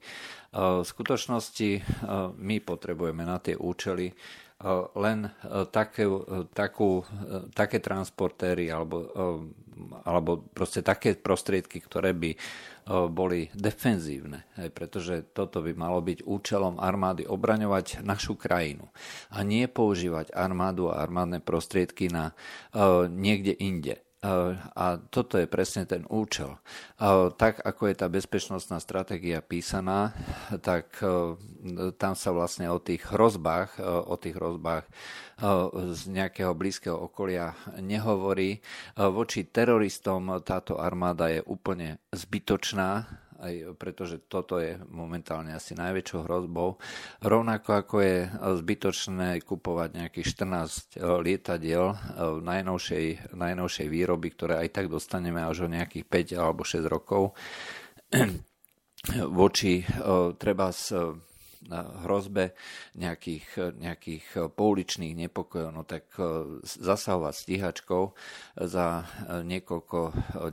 V 0.50 0.82
skutočnosti 0.82 1.70
my 2.34 2.56
potrebujeme 2.58 3.22
na 3.22 3.38
tie 3.38 3.54
účely 3.54 4.10
len 4.98 5.30
také, 5.72 6.04
takú, 6.52 7.06
také 7.56 7.80
transportéry 7.80 8.68
alebo, 8.68 9.08
alebo 10.04 10.44
proste 10.52 10.84
také 10.84 11.16
prostriedky, 11.16 11.80
ktoré 11.80 12.12
by 12.12 12.36
boli 13.08 13.48
defenzívne, 13.56 14.44
pretože 14.74 15.32
toto 15.32 15.62
by 15.64 15.72
malo 15.72 16.02
byť 16.04 16.26
účelom 16.26 16.76
armády 16.76 17.24
obraňovať 17.24 18.02
našu 18.04 18.36
krajinu 18.36 18.90
a 19.32 19.46
nie 19.46 19.64
používať 19.64 20.34
armádu 20.34 20.92
a 20.92 21.00
armádne 21.00 21.40
prostriedky 21.40 22.12
na 22.12 22.34
niekde 23.08 23.54
inde 23.54 24.02
a 24.20 25.00
toto 25.09 25.40
je 25.40 25.48
presne 25.48 25.88
ten 25.88 26.04
účel. 26.12 26.61
Tak 27.40 27.64
ako 27.64 27.88
je 27.88 27.94
tá 27.96 28.06
bezpečnostná 28.12 28.76
stratégia 28.76 29.40
písaná, 29.40 30.12
tak 30.61 31.00
tam 31.96 32.12
sa 32.12 32.30
vlastne 32.37 32.68
o 32.68 32.76
tých 32.76 33.09
hrozbách, 33.09 33.80
o 33.80 34.14
tých 34.20 34.37
hrozbách 34.37 34.85
z 35.96 36.02
nejakého 36.12 36.52
blízkeho 36.52 37.00
okolia 37.00 37.56
nehovorí. 37.80 38.61
Voči 39.00 39.48
teroristom 39.48 40.44
táto 40.44 40.76
armáda 40.76 41.33
je 41.33 41.40
úplne 41.48 41.96
zbytočná, 42.12 43.09
aj 43.40 43.74
pretože 43.81 44.20
toto 44.29 44.61
je 44.61 44.76
momentálne 44.92 45.57
asi 45.57 45.72
najväčšou 45.72 46.29
hrozbou. 46.29 46.76
Rovnako 47.24 47.70
ako 47.81 47.96
je 48.05 48.16
zbytočné 48.61 49.40
kupovať 49.42 49.88
nejakých 49.96 50.26
14 50.37 51.00
e, 51.00 51.09
lietadiel 51.24 51.96
v 52.16 52.40
najnovšej, 52.44 53.33
najnovšej 53.33 53.87
výroby, 53.88 54.29
ktoré 54.37 54.55
aj 54.61 54.68
tak 54.76 54.87
dostaneme 54.92 55.40
až 55.40 55.64
o 55.64 55.72
nejakých 55.72 56.37
5 56.37 56.42
alebo 56.44 56.62
6 56.62 56.85
rokov. 56.85 57.33
Voči 59.40 59.81
e, 59.81 59.85
treba 60.37 60.68
s 60.68 60.92
hrozbe 61.68 62.57
nejakých, 62.96 63.77
nejakých 63.77 64.27
pouličných 64.57 65.12
nepokojov, 65.29 65.70
no 65.77 65.85
tak 65.85 66.09
e, 66.16 66.57
zasahovať 66.64 67.35
stíhačkou 67.37 68.05
za 68.64 69.05
niekoľko 69.44 69.99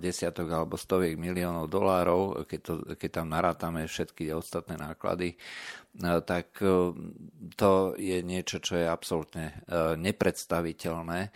desiatok 0.04 0.48
alebo 0.52 0.76
stoviek 0.76 1.16
miliónov 1.16 1.72
dolárov, 1.72 2.44
keď, 2.44 2.60
to, 2.60 2.74
keď 3.00 3.10
tam 3.24 3.32
narátame 3.32 3.88
všetky 3.88 4.36
ostatné 4.36 4.76
náklady, 4.76 5.32
e, 5.32 5.38
tak 6.28 6.60
e, 6.60 6.92
to 7.56 7.72
je 7.96 8.20
niečo, 8.20 8.60
čo 8.60 8.76
je 8.76 8.88
absolútne 8.88 9.64
nepredstaviteľné 9.96 11.32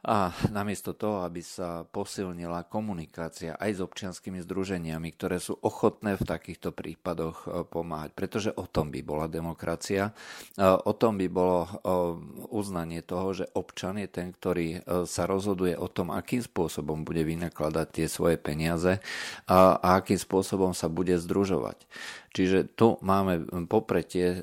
a 0.00 0.32
namiesto 0.48 0.96
toho, 0.96 1.28
aby 1.28 1.44
sa 1.44 1.84
posilnila 1.84 2.64
komunikácia 2.64 3.52
aj 3.60 3.70
s 3.76 3.80
občianskými 3.84 4.40
združeniami, 4.40 5.12
ktoré 5.12 5.36
sú 5.36 5.60
ochotné 5.60 6.16
v 6.16 6.24
takýchto 6.24 6.72
prípadoch 6.72 7.36
e, 7.44 7.48
pomáhať. 7.68 8.16
Pretože 8.16 8.50
o 8.56 8.64
tom 8.64 8.88
by 8.88 9.00
bola 9.04 9.28
demokracia, 9.28 10.16
e, 10.56 10.64
o 10.64 10.92
tom 10.96 11.20
by 11.20 11.28
bolo 11.28 11.60
e, 11.64 11.70
uznanie 12.48 13.04
toho, 13.04 13.44
že 13.44 13.52
občan 13.52 14.00
je 14.00 14.08
ten, 14.08 14.32
ktorý 14.32 14.82
sa 15.04 15.28
rozhoduje 15.28 15.76
o 15.76 15.86
tom, 15.86 16.14
akým 16.14 16.40
spôsobom 16.40 17.04
bude 17.04 17.20
vynakladať 17.20 17.86
tie 17.92 18.06
svoje 18.08 18.40
peniaze 18.40 18.98
a, 19.44 19.76
a 19.76 19.88
akým 20.00 20.16
spôsobom 20.16 20.72
sa 20.72 20.88
bude 20.88 21.14
združovať. 21.20 21.84
Čiže 22.30 22.78
tu 22.78 22.94
máme 23.02 23.66
popretie 23.66 24.38
e, 24.38 24.40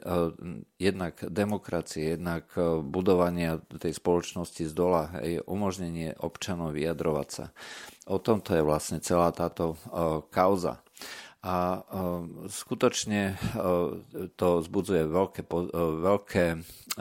jednak 0.75 1.23
demokracie, 1.23 2.19
jednak 2.19 2.51
e, 2.59 2.83
budovania 2.83 3.63
tej 3.63 3.95
spoločnosti 3.95 4.67
z 4.67 4.73
dola, 4.75 5.15
je 5.23 5.39
umožnenie 5.47 6.11
občanov 6.19 6.75
vyjadrovať 6.75 7.27
sa. 7.31 7.45
O 8.11 8.19
tomto 8.19 8.59
je 8.59 8.63
vlastne 8.67 8.99
celá 8.99 9.31
táto 9.31 9.75
e, 9.75 9.77
kauza. 10.27 10.83
A 11.47 11.79
skutočne 12.51 13.39
to 14.35 14.59
zbudzuje 14.59 15.07
veľké, 15.07 15.41
veľké 16.03 16.45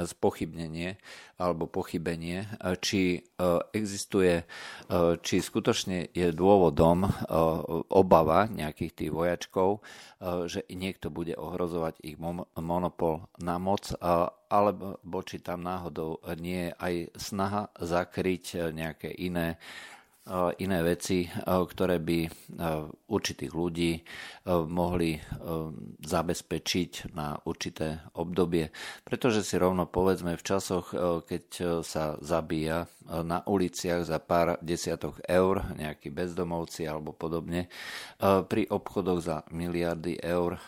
spochybnenie 0.07 0.95
alebo 1.35 1.67
pochybenie, 1.67 2.47
či 2.79 3.27
existuje, 3.75 4.47
či 5.27 5.37
skutočne 5.43 6.15
je 6.15 6.31
dôvodom 6.31 7.11
obava 7.91 8.47
nejakých 8.47 8.93
tých 8.95 9.11
vojačkov, 9.11 9.83
že 10.47 10.63
niekto 10.71 11.11
bude 11.11 11.35
ohrozovať 11.35 12.07
ich 12.07 12.15
monopol 12.55 13.27
na 13.43 13.59
moc, 13.59 13.91
alebo 14.47 15.19
či 15.27 15.43
tam 15.43 15.67
náhodou 15.67 16.23
nie 16.39 16.71
je 16.71 16.73
aj 16.79 16.95
snaha 17.19 17.63
zakryť 17.83 18.71
nejaké 18.71 19.11
iné 19.11 19.59
iné 20.59 20.83
veci, 20.83 21.31
ktoré 21.47 22.03
by 22.03 22.19
určitých 23.07 23.53
ľudí 23.55 24.03
mohli 24.67 25.15
zabezpečiť 26.03 27.15
na 27.15 27.39
určité 27.47 28.03
obdobie. 28.19 28.75
Pretože 29.07 29.47
si 29.47 29.55
rovno 29.55 29.87
povedzme 29.87 30.35
v 30.35 30.43
časoch, 30.43 30.91
keď 31.31 31.45
sa 31.87 32.19
zabíja 32.19 32.91
na 33.07 33.47
uliciach 33.47 34.03
za 34.03 34.19
pár 34.19 34.59
desiatok 34.59 35.23
eur 35.31 35.62
nejakí 35.79 36.11
bezdomovci 36.11 36.91
alebo 36.91 37.15
podobne, 37.15 37.71
pri 38.19 38.67
obchodoch 38.67 39.23
za 39.23 39.47
miliardy 39.55 40.19
eur 40.19 40.59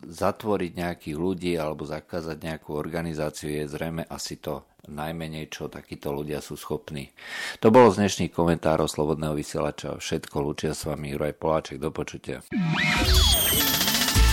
zatvoriť 0.00 0.72
nejakých 0.72 1.16
ľudí 1.20 1.52
alebo 1.60 1.84
zakázať 1.84 2.40
nejakú 2.40 2.72
organizáciu 2.72 3.52
je 3.52 3.68
zrejme 3.68 4.08
asi 4.08 4.40
to 4.40 4.64
najmenej, 4.88 5.52
čo 5.52 5.68
takíto 5.70 6.10
ľudia 6.10 6.42
sú 6.42 6.58
schopní. 6.58 7.14
To 7.62 7.70
bolo 7.70 7.94
z 7.94 8.02
dnešných 8.02 8.34
komentárov 8.34 8.90
Slobodného 8.90 9.38
vysielača. 9.38 9.94
Všetko 9.98 10.40
lúčia 10.42 10.74
s 10.74 10.86
vami 10.88 11.12
Juraj 11.14 11.34
Poláček. 11.38 11.78
Do 11.78 11.94
počutia. 11.94 12.42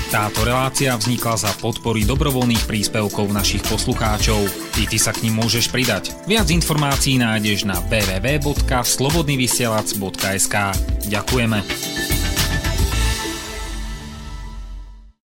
Táto 0.09 0.41
relácia 0.41 0.97
vznikla 0.97 1.37
za 1.37 1.53
podpory 1.61 2.01
dobrovoľných 2.01 2.65
príspevkov 2.65 3.29
našich 3.29 3.61
poslucháčov. 3.69 4.41
Ty, 4.73 4.89
ty 4.89 4.97
sa 4.97 5.13
k 5.13 5.29
ním 5.29 5.37
môžeš 5.37 5.69
pridať. 5.69 6.17
Viac 6.25 6.49
informácií 6.49 7.21
nájdeš 7.21 7.69
na 7.69 7.77
www.slobodnyvysielac.sk 7.93 10.55
Ďakujeme. 11.13 12.08